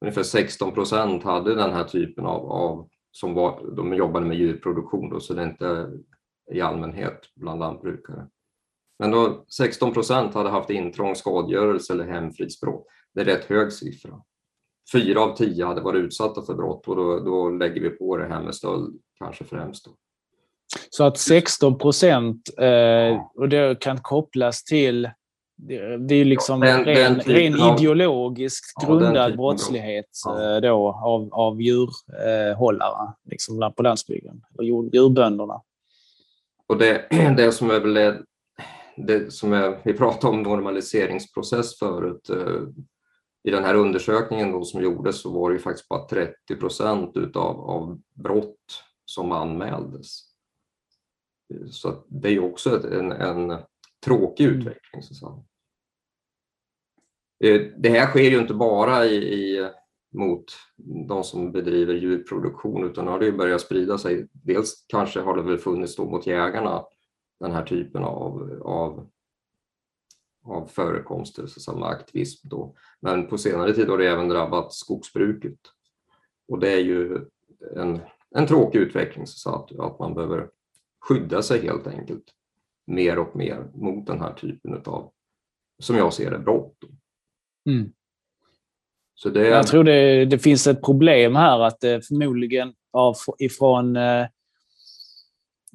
[0.01, 5.11] ungefär 16 procent hade den här typen av, av som var, de jobbade med djurproduktion,
[5.11, 5.91] då, så det är inte
[6.53, 8.29] i allmänhet bland lantbrukare.
[8.99, 12.87] Men då 16 procent hade haft intrång, skadegörelse eller hemfridsbrott.
[13.15, 14.23] Det är rätt hög siffra.
[14.93, 18.27] Fyra av tio hade varit utsatta för brott och då, då lägger vi på det
[18.27, 19.85] här med stöld kanske främst.
[19.85, 19.91] Då.
[20.91, 25.11] Så att 16 procent, eh, och det kan kopplas till
[26.09, 30.55] det är liksom den, ren, den ren ideologiskt ja, grundad brottslighet ja.
[30.55, 35.63] Eh, då, av, av djurhållare liksom på landsbygden, eller djurbönderna.
[36.67, 37.07] Och det,
[37.37, 38.17] det som är väl
[39.07, 42.31] det som är, vi pratade om normaliseringsprocess förut.
[42.31, 42.63] Eh,
[43.45, 47.17] I den här undersökningen då som gjordes så var det ju faktiskt bara 30 procent
[47.17, 50.28] utav, av brott som anmäldes.
[51.71, 53.59] Så det är också en, en
[54.05, 54.59] tråkig mm.
[54.59, 55.03] utveckling.
[55.03, 55.45] Så
[57.45, 59.71] eh, det här sker ju inte bara i, i,
[60.11, 60.45] mot
[61.09, 64.29] de som bedriver djurproduktion utan nu har det börjat sprida sig.
[64.33, 66.85] Dels kanske har det väl funnits då mot jägarna
[67.41, 69.09] den här typen av, av,
[70.45, 72.49] av förekomster, så aktivism.
[72.49, 72.75] Då.
[73.01, 75.59] Men på senare tid har det även drabbat skogsbruket.
[76.49, 77.27] Och det är ju
[77.77, 80.51] en, en tråkig utveckling så att, att man behöver
[81.01, 82.25] skydda sig helt enkelt
[82.87, 85.11] mer och mer mot den här typen av,
[85.79, 86.77] som jag ser det, brott.
[87.67, 87.93] Mm.
[89.15, 89.47] Så det...
[89.49, 94.27] Jag tror det, det finns ett problem här att det förmodligen av, ifrån, eh,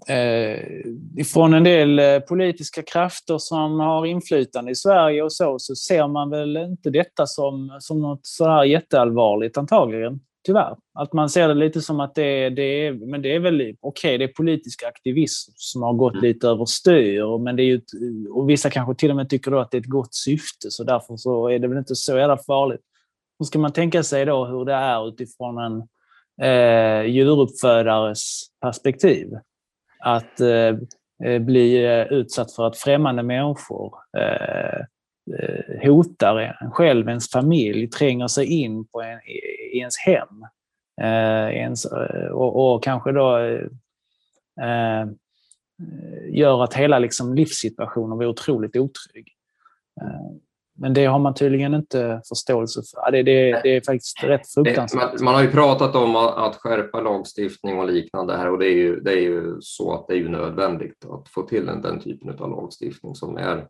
[0.08, 0.60] eh,
[1.18, 6.08] ifrån en del eh, politiska krafter som har inflytande i Sverige och så, så ser
[6.08, 10.76] man väl inte detta som, som något sådär jätteallvarligt antagligen tyvärr.
[10.94, 13.76] Att man ser det lite som att det, det är, men det är väl okej,
[13.82, 16.24] okay, det är politisk aktivism som har gått mm.
[16.24, 17.82] lite överstyr, men det är ju,
[18.30, 20.84] och vissa kanske till och med tycker då att det är ett gott syfte, så
[20.84, 22.82] därför så är det väl inte så jävla farligt.
[23.40, 25.84] Hur ska man tänka sig då hur det är utifrån en
[26.48, 29.30] eh, djuruppfödares perspektiv?
[30.00, 30.78] Att eh,
[31.26, 34.86] eh bli eh, utsatt för att främmande människor eh,
[35.32, 39.20] Eh, hotar en själv, ens familj, tränger sig in på en,
[39.74, 40.46] i ens hem.
[41.02, 43.38] Eh, ens, eh, och, och, kanske då
[44.62, 45.08] eh,
[46.30, 49.28] gör att hela liksom, livssituationen blir otroligt otrygg.
[50.02, 50.38] Eh,
[50.76, 53.12] men det har man tydligen inte förståelse för.
[53.12, 55.14] Det, det, det är faktiskt rätt fruktansvärt.
[55.14, 58.76] Man, man, har ju pratat om att skärpa lagstiftning och liknande här och det är
[58.76, 62.00] ju, det är ju så att det är ju nödvändigt att få till en, den
[62.00, 63.68] typen av lagstiftning som är,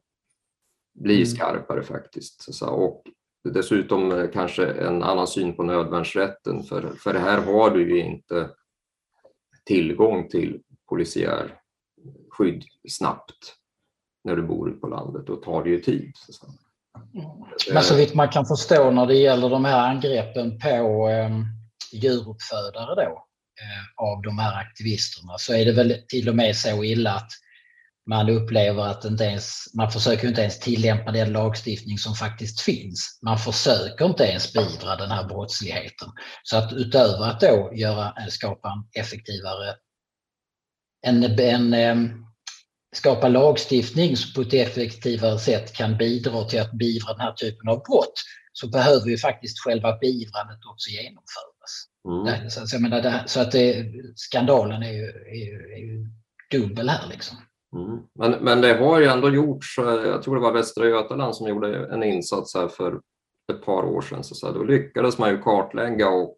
[0.94, 1.26] blir mm.
[1.26, 2.64] skarpare faktiskt.
[2.64, 3.04] Och
[3.50, 8.50] dessutom eh, kanske en annan syn på nödvärnsrätten för, för här har du ju inte
[9.66, 11.60] tillgång till polisiär
[12.30, 13.56] skydd snabbt
[14.24, 15.28] när du bor ute på landet.
[15.28, 16.12] Då tar det ju tid.
[16.16, 16.48] Så
[17.74, 21.30] Men så vitt man kan förstå när det gäller de här angreppen på eh,
[21.92, 23.26] djuruppfödare då,
[23.62, 27.32] eh, av de här aktivisterna så är det väl till och med så illa att
[28.10, 33.20] man upplever att inte ens, man försöker inte ens tillämpa den lagstiftning som faktiskt finns.
[33.22, 36.10] Man försöker inte ens beivra den här brottsligheten.
[36.44, 39.76] Så att utöver att då göra, skapa en effektivare,
[41.06, 42.26] en, en, en
[42.96, 47.70] skapa lagstiftning som på ett effektivare sätt kan bidra till att beivra den här typen
[47.70, 48.14] av brott
[48.54, 51.88] så behöver ju faktiskt själva beivrandet också genomföras.
[52.08, 52.50] Mm.
[52.50, 53.86] Så, så, menar, det, så att det,
[54.16, 56.08] skandalen är ju, är, ju, är ju
[56.52, 57.38] dubbel här liksom.
[57.74, 58.00] Mm.
[58.14, 61.48] Men, men det har ju ändå gjorts, eh, jag tror det var Västra Götaland som
[61.48, 63.02] gjorde en insats här för
[63.54, 64.24] ett par år sedan.
[64.24, 66.38] Så, så då lyckades man ju kartlägga och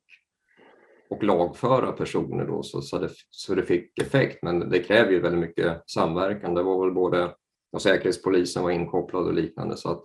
[1.09, 4.39] och lagföra personer då, så, så, det, så det fick effekt.
[4.43, 6.53] Men det kräver ju väldigt mycket samverkan.
[6.53, 7.31] Det var väl både
[7.71, 9.77] och Säkerhetspolisen var inkopplad och liknande.
[9.77, 10.03] Så att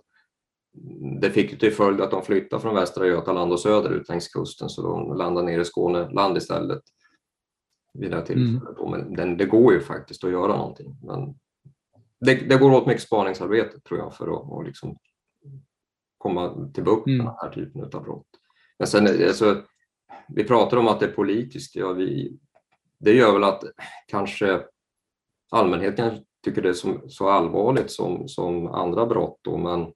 [1.21, 4.69] det fick ju till följd att de flyttade från Västra Götaland och söderut längs kusten
[4.69, 6.81] så de landade ner i Skåneland istället.
[7.93, 8.79] Vid det här tillfället.
[8.79, 8.91] Mm.
[8.91, 10.95] Men den, det går ju faktiskt att göra någonting.
[11.03, 11.35] Men
[12.19, 14.97] det, det går åt mycket spaningsarbete tror jag för att och liksom
[16.17, 17.25] komma till bukt med mm.
[17.25, 18.27] den här typen av brott.
[18.79, 19.61] Men sen, alltså,
[20.27, 21.75] vi pratar om att det är politiskt.
[21.75, 22.37] Ja, vi,
[22.99, 23.63] det gör väl att
[24.07, 24.63] kanske
[25.51, 29.39] allmänheten tycker det är som, så allvarligt som, som andra brott.
[29.41, 29.93] Då, men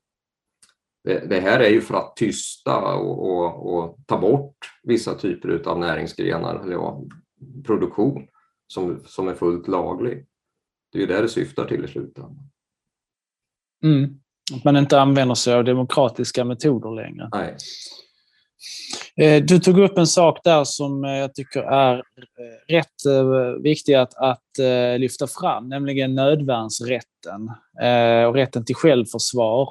[1.03, 5.61] det, det, här är ju för att tysta och, och, och, ta bort vissa typer
[5.65, 7.03] av näringsgrenar eller ja,
[7.65, 8.27] produktion
[8.67, 10.25] som, som är fullt laglig.
[10.91, 12.49] Det är ju det det syftar till i slutändan.
[13.83, 14.19] Mm.
[14.53, 17.29] Att man inte använder sig av demokratiska metoder längre.
[17.31, 17.57] Nej.
[19.17, 23.93] Eh, du tog upp en sak där som eh, jag tycker är eh, rätt viktig
[23.93, 24.41] att, att
[24.97, 27.51] lyfta fram, nämligen nödvärnsrätten
[28.27, 29.69] och rätten till självförsvar.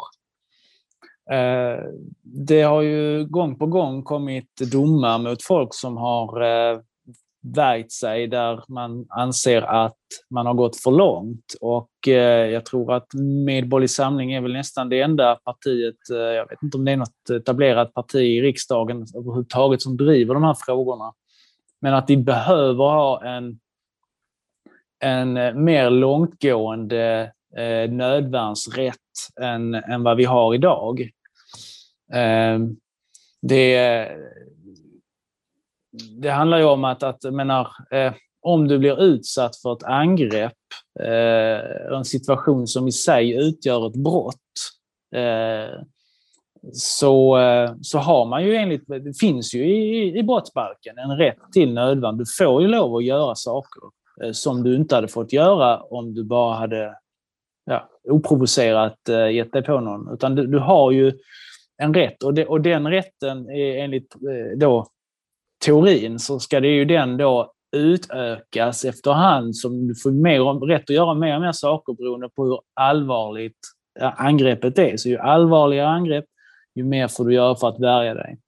[2.23, 6.43] Det har ju gång på gång kommit domar mot folk som har
[7.45, 9.99] värjt sig där man anser att
[10.31, 11.55] man har gått för långt.
[11.61, 13.15] Och eh, jag tror att
[13.45, 16.97] Medborgerlig Samling är väl nästan det enda partiet, eh, jag vet inte om det är
[16.97, 21.13] något etablerat parti i riksdagen överhuvudtaget som driver de här frågorna.
[21.81, 23.59] Men att vi behöver ha en,
[25.01, 28.97] en eh, mer långtgående eh, nödvärnsrätt
[29.41, 31.01] än, än vad vi har idag.
[32.13, 32.59] Eh,
[33.43, 34.09] det,
[36.21, 40.53] det handlar ju om att, att menar, eh, om du blir utsatt för ett angrepp,
[41.01, 44.37] eh, en situation som i sig utgör ett brott,
[45.15, 45.81] eh,
[46.73, 51.39] så, eh, så har man ju enligt, det finns ju i, i brottsbalken en rätt
[51.53, 52.17] till nödvärn.
[52.17, 53.83] Du får ju lov att göra saker
[54.23, 56.97] eh, som du inte hade fått göra om du bara hade
[57.65, 60.15] ja, oprovocerat eh, gett dig på någon.
[60.15, 61.13] Utan du, du har ju
[61.77, 64.87] en rätt och, det, och den rätten är enligt eh, då
[65.65, 70.97] teorin så ska det ju den då utökas efterhand som du får mer, rätt att
[70.97, 73.59] göra mer och mer saker beroende på hur allvarligt
[74.01, 74.97] angreppet är.
[74.97, 76.25] Så ju allvarligare angrepp,
[76.75, 78.39] ju mer får du göra för att värja dig.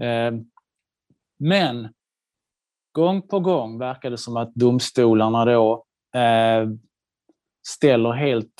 [0.00, 0.32] Eh,
[1.38, 1.88] men
[2.92, 5.84] gång på gång verkar det som att domstolarna då
[6.14, 6.68] eh,
[7.66, 8.52] ställer helt,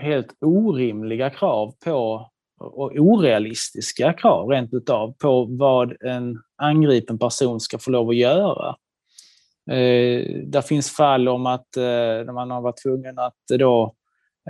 [0.00, 2.29] helt orimliga krav på
[2.60, 8.76] och orealistiska krav rent utav på vad en angripen person ska få lov att göra.
[9.70, 13.94] Eh, där finns fall om att eh, man har varit tvungen att då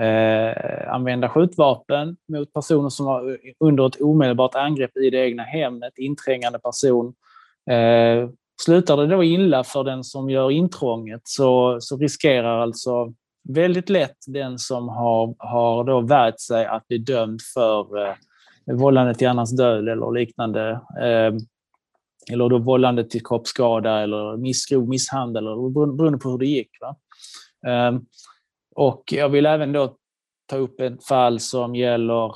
[0.00, 5.42] eh, använda skjutvapen mot personer som var eh, under ett omedelbart angrepp i det egna
[5.42, 7.14] hemmet, inträngande person.
[7.70, 8.28] Eh,
[8.62, 13.12] slutar det då illa för den som gör intrånget så, så riskerar alltså
[13.54, 18.14] väldigt lätt den som har, har då värjt sig att bli dömd för eh,
[18.76, 20.70] vållande till annans död eller liknande.
[21.00, 21.34] Eh,
[22.32, 26.70] eller då vållande till kroppsskada eller missgrov misshandel, eller beroende på hur det gick.
[26.80, 26.96] Va?
[27.66, 28.00] Eh,
[28.74, 29.96] och jag vill även då
[30.46, 32.26] ta upp ett fall som gäller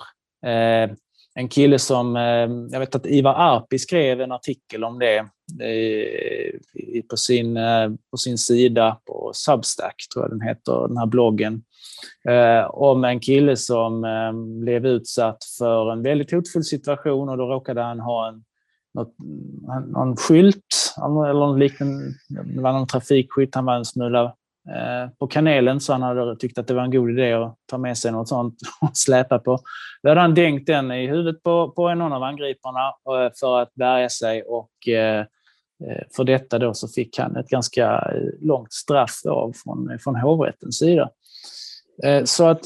[0.46, 0.90] eh,
[1.34, 5.28] en kille som, eh, jag vet att Ivar Arpi skrev en artikel om det
[5.60, 11.06] Eh, på sin, eh, på sin sida på Substack, tror jag den heter, den här
[11.06, 11.62] bloggen,
[12.28, 14.06] eh, om en kille som
[14.60, 18.44] blev utsatt för en väldigt hotfull situation och då råkade han ha en
[18.94, 19.14] något,
[19.92, 24.34] någon skylt eller någon liknande, det var någon trafikskylt, han var en smula
[24.68, 27.78] Eh, på kanelen så han hade tyckt att det var en god idé att ta
[27.78, 29.58] med sig något sånt och släpa på.
[30.02, 33.72] Då hade han dängt den i huvudet på, på någon av angriparna eh, för att
[33.74, 35.26] värja sig och eh,
[36.16, 38.10] för detta då så fick han ett ganska
[38.40, 41.10] långt straff av från, från hovrättens sida.
[42.24, 42.60] Så att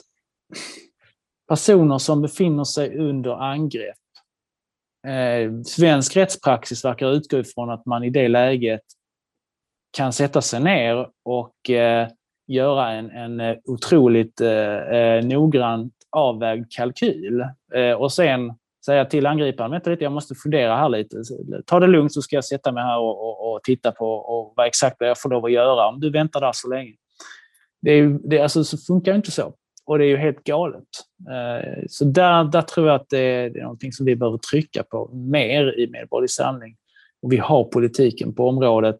[1.49, 3.97] personer som befinner sig under angrepp
[5.67, 8.83] svensk rättspraxis verkar utgå ifrån att man i det läget
[9.91, 12.09] kan sätta sig ner och eh,
[12.47, 17.45] göra en, en eh, otroligt eh, eh, noggrant avvägd kalkyl.
[17.75, 18.53] Eh, och sen
[18.85, 21.17] säga till angriparen, vänta lite, jag måste fundera här lite.
[21.67, 24.53] Ta det lugnt så ska jag sätta mig här och, och, och titta på och
[24.57, 26.93] vad exakt jag får lov att göra om du väntar där så länge.
[27.83, 29.55] Det, är, det alltså, så funkar inte så.
[29.87, 30.89] Och det är ju helt galet.
[31.31, 34.39] Eh, så där, där tror jag att det är, det är någonting som vi behöver
[34.39, 36.77] trycka på mer i Medborgerlig Samling.
[37.23, 38.99] Och vi har politiken på området.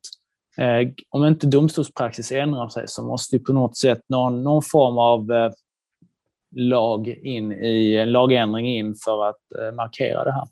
[0.59, 4.99] Eh, om inte domstolspraxis ändrar sig så måste ju på något sätt någon, någon form
[4.99, 5.53] av eh,
[6.57, 10.49] lag in i, en lagändring in för att markera det här.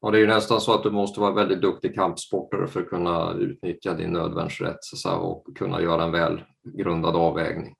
[0.00, 2.88] Och det är ju nästan så att du måste vara väldigt duktig kampsportare för att
[2.88, 4.78] kunna utnyttja din nödvärnsrätt
[5.20, 7.74] och kunna göra en välgrundad avvägning.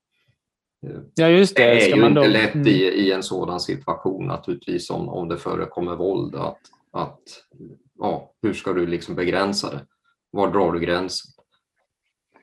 [1.14, 1.62] Ja, just det.
[1.62, 2.26] det är Ska ju inte då...
[2.26, 6.34] lätt i, i en sådan situation naturligtvis om, om det förekommer våld.
[6.34, 6.58] Att,
[6.92, 7.20] att,
[7.98, 9.80] ja, hur ska du liksom begränsa det?
[10.30, 11.30] Var drar du gränsen?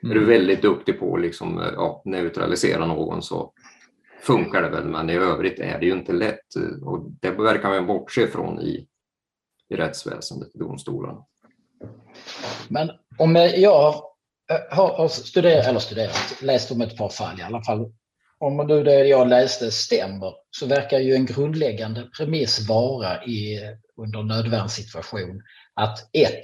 [0.02, 0.10] Mm.
[0.10, 0.38] Är du mm.
[0.38, 3.52] väldigt duktig på att liksom, ja, neutralisera någon så
[4.22, 6.54] funkar det väl, men i övrigt är det ju inte lätt.
[6.82, 8.88] Och det verkar man bortse från i,
[9.68, 11.24] i rättsväsendet, i domstolarna.
[12.68, 13.94] Men om jag
[14.70, 17.92] har, har studerat, eller studerat, läst om ett par fall i alla fall
[18.40, 23.60] om nu det jag läste stämmer så verkar ju en grundläggande premiss vara i,
[23.96, 25.42] under nödvärnssituation
[25.74, 26.42] att ett,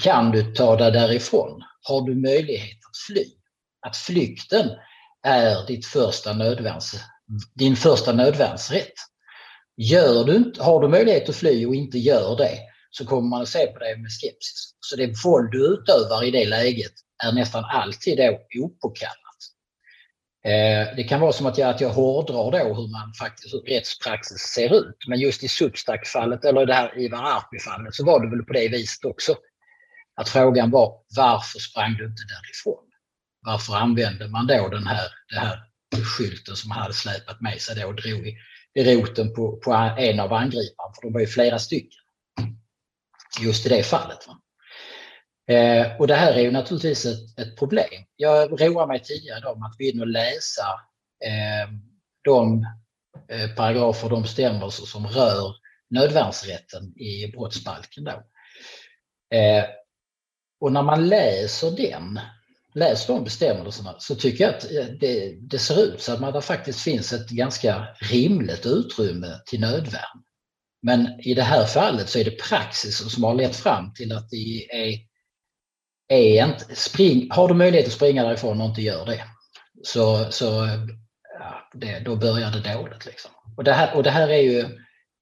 [0.00, 1.62] kan du ta dig därifrån?
[1.82, 3.24] Har du möjlighet att fly?
[3.86, 4.70] Att flykten
[5.22, 6.94] är ditt första nödvärns,
[7.54, 8.92] din första nödvärnsrätt.
[9.76, 12.58] Gör du inte, har du möjlighet att fly och inte gör det
[12.90, 14.74] så kommer man att se på det med skepsis.
[14.80, 16.92] Så det våld du utövar i det läget
[17.24, 19.18] är nästan alltid då opåkallat.
[20.44, 23.60] Eh, det kan vara som att jag, att jag hårdrar då hur man faktiskt, hur
[23.60, 24.96] rättspraxis ser ut.
[25.08, 28.68] Men just i Substack-fallet eller det här Ivar Arpi-fallet så var det väl på det
[28.68, 29.36] viset också.
[30.18, 32.84] Att frågan var varför sprang du inte därifrån?
[33.40, 35.64] Varför använde man då den här, den här
[36.04, 38.36] skylten som han hade släpat med sig då och drog i,
[38.74, 40.94] i roten på, på en av angriparna?
[40.94, 42.00] För de var ju flera stycken.
[43.40, 44.18] Just i det fallet.
[44.26, 44.40] Va?
[45.54, 48.04] Eh, och det här är ju naturligtvis ett, ett problem.
[48.16, 50.66] Jag roar mig tidigare om att gå in och läsa
[51.24, 51.72] eh,
[52.24, 52.66] de
[53.28, 55.54] eh, paragrafer, de bestämmelser som rör
[55.90, 58.04] nödvärnsrätten i brottsbalken.
[58.04, 58.22] Då.
[59.36, 59.64] Eh,
[60.60, 62.20] och när man läser den,
[62.74, 66.32] läser de bestämmelserna så tycker jag att eh, det, det ser ut så att man,
[66.32, 70.22] det faktiskt finns ett ganska rimligt utrymme till nödvärn.
[70.82, 74.30] Men i det här fallet så är det praxis som har lett fram till att
[74.30, 75.08] det är
[76.08, 79.24] är inte, spring, har du möjlighet att springa därifrån och inte gör det,
[79.82, 80.68] så, så
[81.38, 83.06] ja, det, då börjar det dåligt.
[83.06, 83.30] Liksom.
[83.56, 84.58] Och, det här, och det här är ju,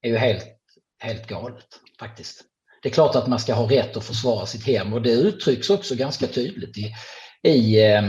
[0.02, 0.46] är ju helt,
[0.98, 1.66] helt galet
[2.00, 2.44] faktiskt.
[2.82, 5.70] Det är klart att man ska ha rätt att försvara sitt hem och det uttrycks
[5.70, 6.94] också ganska tydligt i,
[7.42, 8.04] i eh,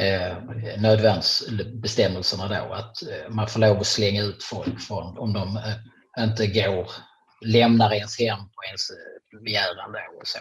[0.00, 0.36] eh,
[0.80, 6.24] nödvärnsbestämmelserna då, att eh, man får lov att slänga ut folk från, om de eh,
[6.24, 6.90] inte går,
[7.40, 10.38] lämnar ens hem på ens eh, begäran då och så.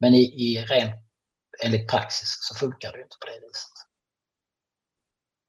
[0.00, 0.90] Men i, i ren,
[1.64, 3.72] enligt praxis så funkar det inte på det viset.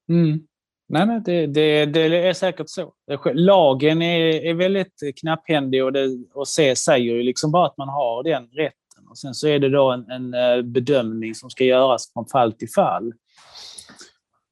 [0.08, 0.46] Mm.
[0.94, 2.92] Nej, nej det, det, det, är säkert så.
[3.32, 7.88] Lagen är, är väldigt knapphändig och, det, och C säger ju liksom bara att man
[7.88, 9.08] har den rätten.
[9.10, 12.52] Och sen så är det då en, en eh, bedömning som ska göras från fall
[12.52, 13.12] till fall.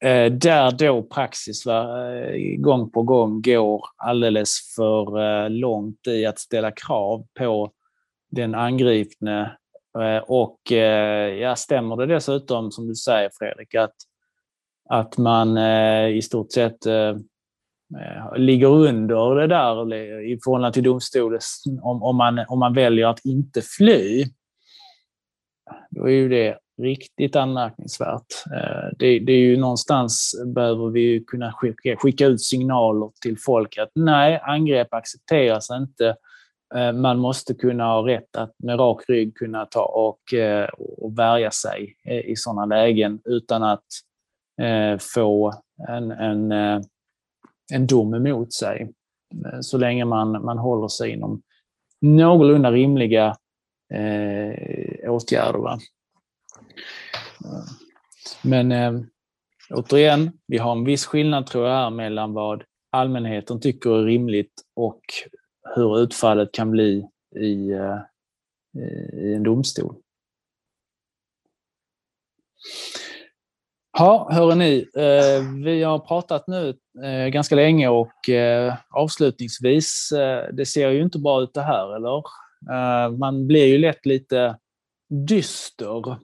[0.03, 6.25] Eh, där då praxis va, eh, gång på gång går alldeles för eh, långt i
[6.25, 7.71] att ställa krav på
[8.31, 9.57] den angripne.
[9.99, 10.71] Eh, och
[11.39, 13.95] ja, stämmer det dessutom, som du säger Fredrik, att,
[14.89, 17.09] att man eh, i stort sett eh,
[17.99, 19.93] eh, ligger under det där
[20.23, 21.39] i förhållande till domstolen
[21.81, 24.25] om, om, man, om man väljer att inte fly,
[25.89, 28.25] då är ju det riktigt anmärkningsvärt.
[28.97, 33.91] Det, det är ju någonstans behöver vi kunna skicka, skicka ut signaler till folk att
[33.95, 36.15] nej, angrepp accepteras inte
[36.93, 40.19] man måste kunna ha rätt att med rak rygg kunna ta och,
[40.97, 41.95] och värja sig
[42.25, 43.85] i sådana lägen utan att
[44.61, 45.53] Eh, få
[45.89, 46.81] en, en, eh,
[47.73, 48.93] en dom emot sig.
[49.45, 51.41] Eh, så länge man, man håller sig inom
[52.01, 53.35] någorlunda rimliga
[53.93, 55.59] eh, åtgärder.
[55.59, 55.79] Va?
[58.41, 59.01] Men eh,
[59.69, 64.61] återigen, vi har en viss skillnad tror jag här mellan vad allmänheten tycker är rimligt
[64.75, 65.01] och
[65.75, 67.99] hur utfallet kan bli i, eh,
[69.13, 69.95] i en domstol.
[73.97, 80.53] Ja, hörru ni, eh, vi har pratat nu eh, ganska länge och eh, avslutningsvis, eh,
[80.53, 82.23] det ser ju inte bra ut det här, eller?
[82.71, 84.57] Eh, man blir ju lätt lite
[85.09, 86.17] dyster.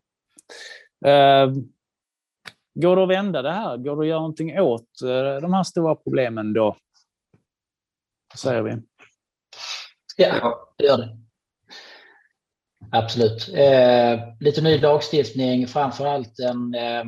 [2.74, 3.78] Går det att vända det här?
[3.78, 4.90] Går det att göra någonting åt
[5.42, 6.76] de här stora problemen då?
[8.36, 8.78] Säger vi.
[10.18, 11.18] Ja, det gör det.
[12.92, 13.50] Absolut.
[13.56, 17.04] Eh, lite ny lagstiftning, framförallt en eh,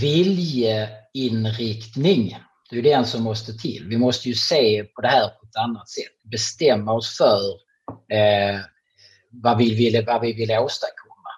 [0.00, 2.36] viljeinriktning.
[2.70, 3.86] Det är den som måste till.
[3.88, 6.22] Vi måste ju se på det här på ett annat sätt.
[6.30, 7.40] Bestämma oss för
[8.16, 8.60] eh,
[9.30, 11.30] vad, vi vill, vad vi vill åstadkomma.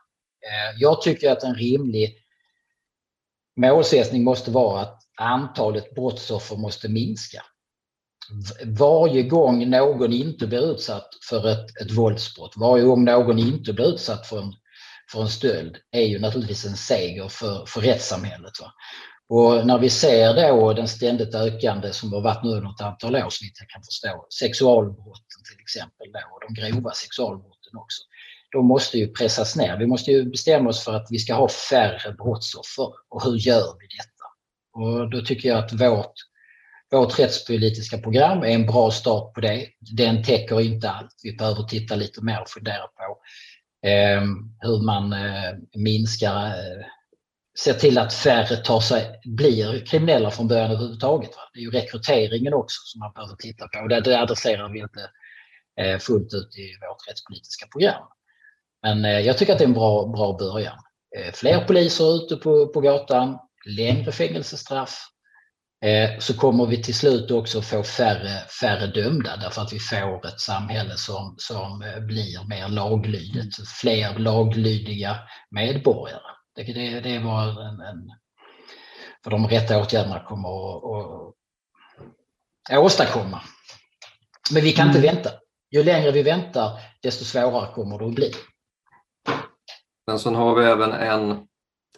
[0.47, 2.17] Eh, jag tycker att en rimlig
[3.57, 7.43] målsättning måste vara att antalet brottsoffer måste minska
[8.65, 13.95] varje gång någon inte blir utsatt för ett, ett våldsbrott, varje gång någon inte blir
[13.95, 14.53] utsatt för en,
[15.13, 18.61] för en stöld är ju naturligtvis en seger för, för rättssamhället.
[18.61, 18.73] Va?
[19.29, 23.17] Och när vi ser då den ständigt ökande, som har varit nu under ett antal
[23.17, 28.03] år så vitt jag kan förstå, sexualbrotten till exempel då, och de grova sexualbrotten också,
[28.53, 29.77] de måste ju pressas ner.
[29.77, 32.89] Vi måste ju bestämma oss för att vi ska ha färre brottsoffer.
[33.09, 34.27] Och hur gör vi detta?
[34.73, 36.15] Och då tycker jag att vårt
[36.91, 39.67] vårt rättspolitiska program är en bra start på det.
[39.97, 41.21] Den täcker inte allt.
[41.23, 43.19] Vi behöver titta lite mer och fundera på
[43.83, 46.85] Ehm, hur man eh, minskar, eh,
[47.65, 51.31] ser till att färre tar sig, blir kriminella från början överhuvudtaget.
[51.31, 51.43] Va?
[51.55, 53.89] Det är ju rekryteringen också som man behöver titta på.
[53.89, 55.11] Det, det adresserar vi inte
[55.81, 58.03] eh, fullt ut i vårt rättspolitiska program.
[58.83, 60.79] Men eh, jag tycker att det är en bra, bra början.
[61.17, 65.11] Eh, fler poliser ute på, på gatan, längre fängelsestraff,
[65.85, 70.27] Eh, så kommer vi till slut också få färre, färre dömda därför att vi får
[70.27, 75.17] ett samhälle som, som eh, blir mer laglydigt, fler laglydiga
[75.51, 76.21] medborgare.
[76.55, 78.11] Det, det, det var en, en,
[79.25, 81.35] för de rätta åtgärderna kommer att,
[82.71, 83.43] att åstadkomma.
[84.53, 85.15] Men vi kan inte mm.
[85.15, 85.31] vänta.
[85.71, 88.33] Ju längre vi väntar, desto svårare kommer det att bli.
[90.07, 91.47] Men sen har vi även en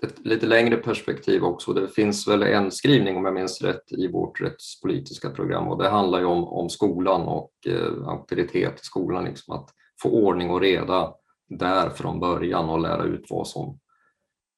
[0.02, 1.72] ett lite längre perspektiv också.
[1.72, 5.88] Det finns väl en skrivning, om jag minns rätt, i vårt rättspolitiska program och det
[5.88, 9.70] handlar ju om, om skolan och eh, auktoritet i skolan, liksom att
[10.02, 11.14] få ordning och reda
[11.48, 13.78] där från början och lära ut vad som,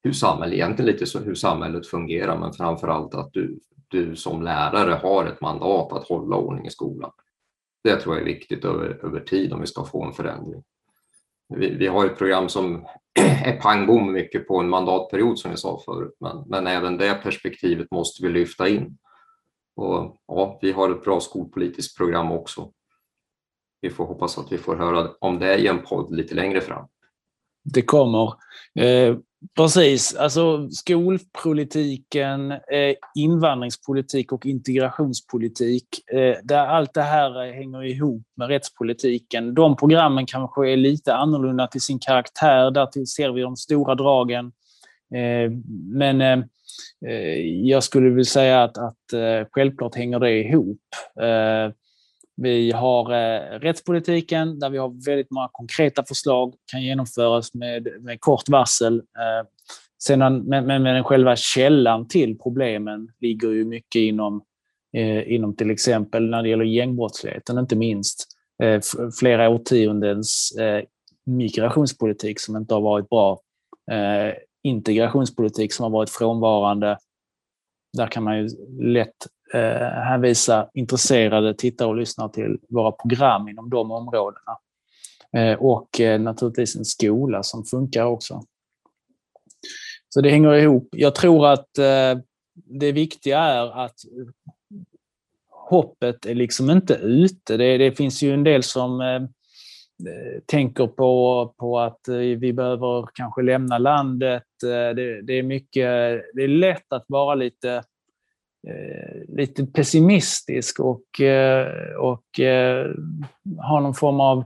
[0.03, 4.43] hur samhället, egentligen lite så hur samhället fungerar, men framför allt att du, du som
[4.43, 7.11] lärare har ett mandat att hålla ordning i skolan.
[7.85, 10.63] Det tror jag är viktigt över, över tid om vi ska få en förändring.
[11.49, 12.87] Vi, vi har ett program som
[13.21, 17.15] är pang bom mycket på en mandatperiod som jag sa förut, men, men även det
[17.15, 18.99] perspektivet måste vi lyfta in.
[19.77, 22.73] Och, ja, vi har ett bra skolpolitiskt program också.
[23.81, 26.89] Vi får hoppas att vi får höra om det i en podd lite längre fram.
[27.65, 28.33] Det kommer.
[28.81, 29.17] Eh,
[29.57, 38.23] Precis, alltså skolpolitiken, eh, invandringspolitik och integrationspolitik, eh, där allt det här eh, hänger ihop
[38.37, 39.55] med rättspolitiken.
[39.55, 44.47] De programmen kanske är lite annorlunda till sin karaktär, där ser vi de stora dragen.
[45.15, 45.51] Eh,
[45.93, 46.39] men eh,
[47.07, 50.81] eh, jag skulle vilja säga att, att självklart hänger det ihop.
[52.37, 58.21] Vi har eh, rättspolitiken där vi har väldigt många konkreta förslag kan genomföras med, med
[58.21, 58.97] kort varsel.
[58.97, 59.49] Eh,
[60.03, 64.43] sedan, men, men, men själva källan till problemen ligger ju mycket inom,
[64.97, 68.29] eh, inom till exempel när det gäller gängbrottsligheten, inte minst
[68.63, 68.81] eh,
[69.21, 70.85] flera årtiondens eh,
[71.27, 73.41] migrationspolitik som inte har varit bra.
[73.91, 76.99] Eh, integrationspolitik som har varit frånvarande.
[77.97, 78.49] Där kan man ju
[78.81, 84.59] lätt eh, hänvisa intresserade tittare och lyssnare till våra program inom de områdena.
[85.37, 88.43] Eh, och eh, naturligtvis en skola som funkar också.
[90.09, 90.89] Så det hänger ihop.
[90.93, 92.19] Jag tror att eh,
[92.55, 93.97] det viktiga är att
[95.51, 97.57] hoppet är liksom inte ute.
[97.57, 99.23] Det, det finns ju en del som eh,
[100.47, 104.43] tänker på, på att eh, vi behöver kanske lämna landet.
[104.65, 107.83] Eh, det, det, är mycket, det är lätt att vara lite eh,
[108.67, 112.91] Eh, lite pessimistisk och, eh, och eh,
[113.59, 114.45] har någon form av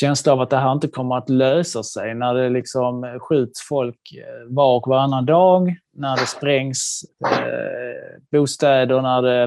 [0.00, 4.00] känsla av att det här inte kommer att lösa sig när det liksom skjuts folk
[4.48, 9.42] var och varannan dag, när det sprängs eh, bostäder, när det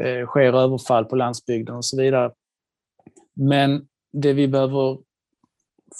[0.00, 2.30] eh, sker överfall på landsbygden och så vidare.
[3.34, 4.98] Men det vi behöver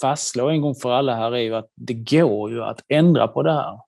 [0.01, 3.43] fastslå en gång för alla här är ju att det går ju att ändra på
[3.43, 3.79] det här.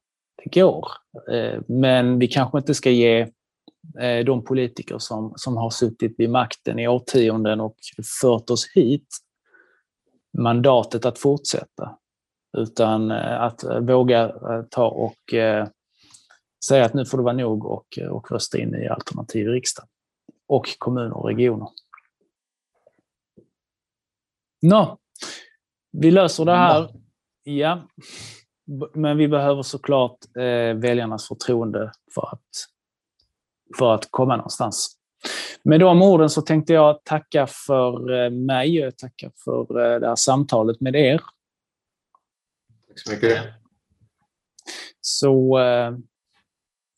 [0.43, 0.87] Det går.
[1.31, 3.19] Eh, men vi kanske inte ska ge
[3.99, 7.75] eh, de politiker som, som har suttit vid makten i årtionden och
[8.21, 9.07] fört oss hit
[10.37, 11.97] mandatet att fortsätta.
[12.57, 14.33] Utan eh, att våga
[14.69, 15.33] ta och
[16.65, 19.85] säga att nu får det vara nog och, och rösta in i alternativ riksdag.
[20.47, 21.69] Och kommuner och regioner.
[24.61, 24.97] Nå,
[25.91, 26.89] vi löser det här.
[27.43, 27.87] Ja.
[28.93, 32.67] Men vi behöver såklart eh, väljarnas förtroende för att,
[33.77, 34.99] för att komma någonstans.
[35.63, 40.07] Med de orden så tänkte jag tacka för eh, mig och tacka för eh, det
[40.07, 41.21] här samtalet med er.
[42.87, 43.43] Tack så mycket.
[45.01, 45.93] Så eh,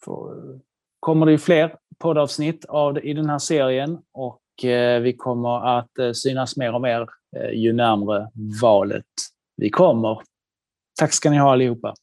[0.06, 0.60] för,
[0.99, 4.38] kommer det fler poddavsnitt av, i den här serien och
[5.02, 7.07] vi kommer att synas mer och mer
[7.53, 8.30] ju närmre
[8.61, 9.06] valet
[9.57, 10.22] vi kommer.
[11.01, 11.93] Tack ska ni ha allihopa.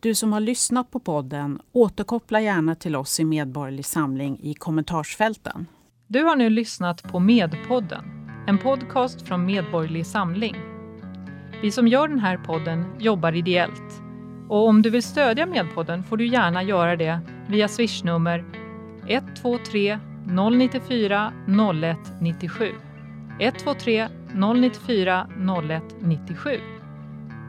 [0.00, 5.66] Du som har lyssnat på podden, återkoppla gärna till oss i Medborgerlig Samling i kommentarsfälten.
[6.06, 8.04] Du har nu lyssnat på Medpodden,
[8.46, 10.56] en podcast från Medborgerlig Samling.
[11.62, 14.02] Vi som gör den här podden jobbar ideellt.
[14.48, 18.44] Och om du vill stödja Medpodden får du gärna göra det via swishnummer
[19.06, 22.72] 123 094 0197.
[23.40, 25.26] 123 094
[25.68, 26.50] 01 97.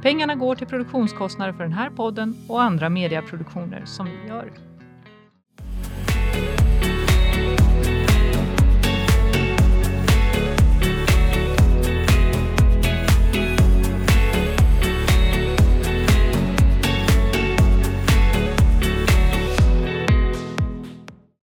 [0.02, 4.69] Pengarna går till produktionskostnader för den här podden och andra mediaproduktioner som vi gör.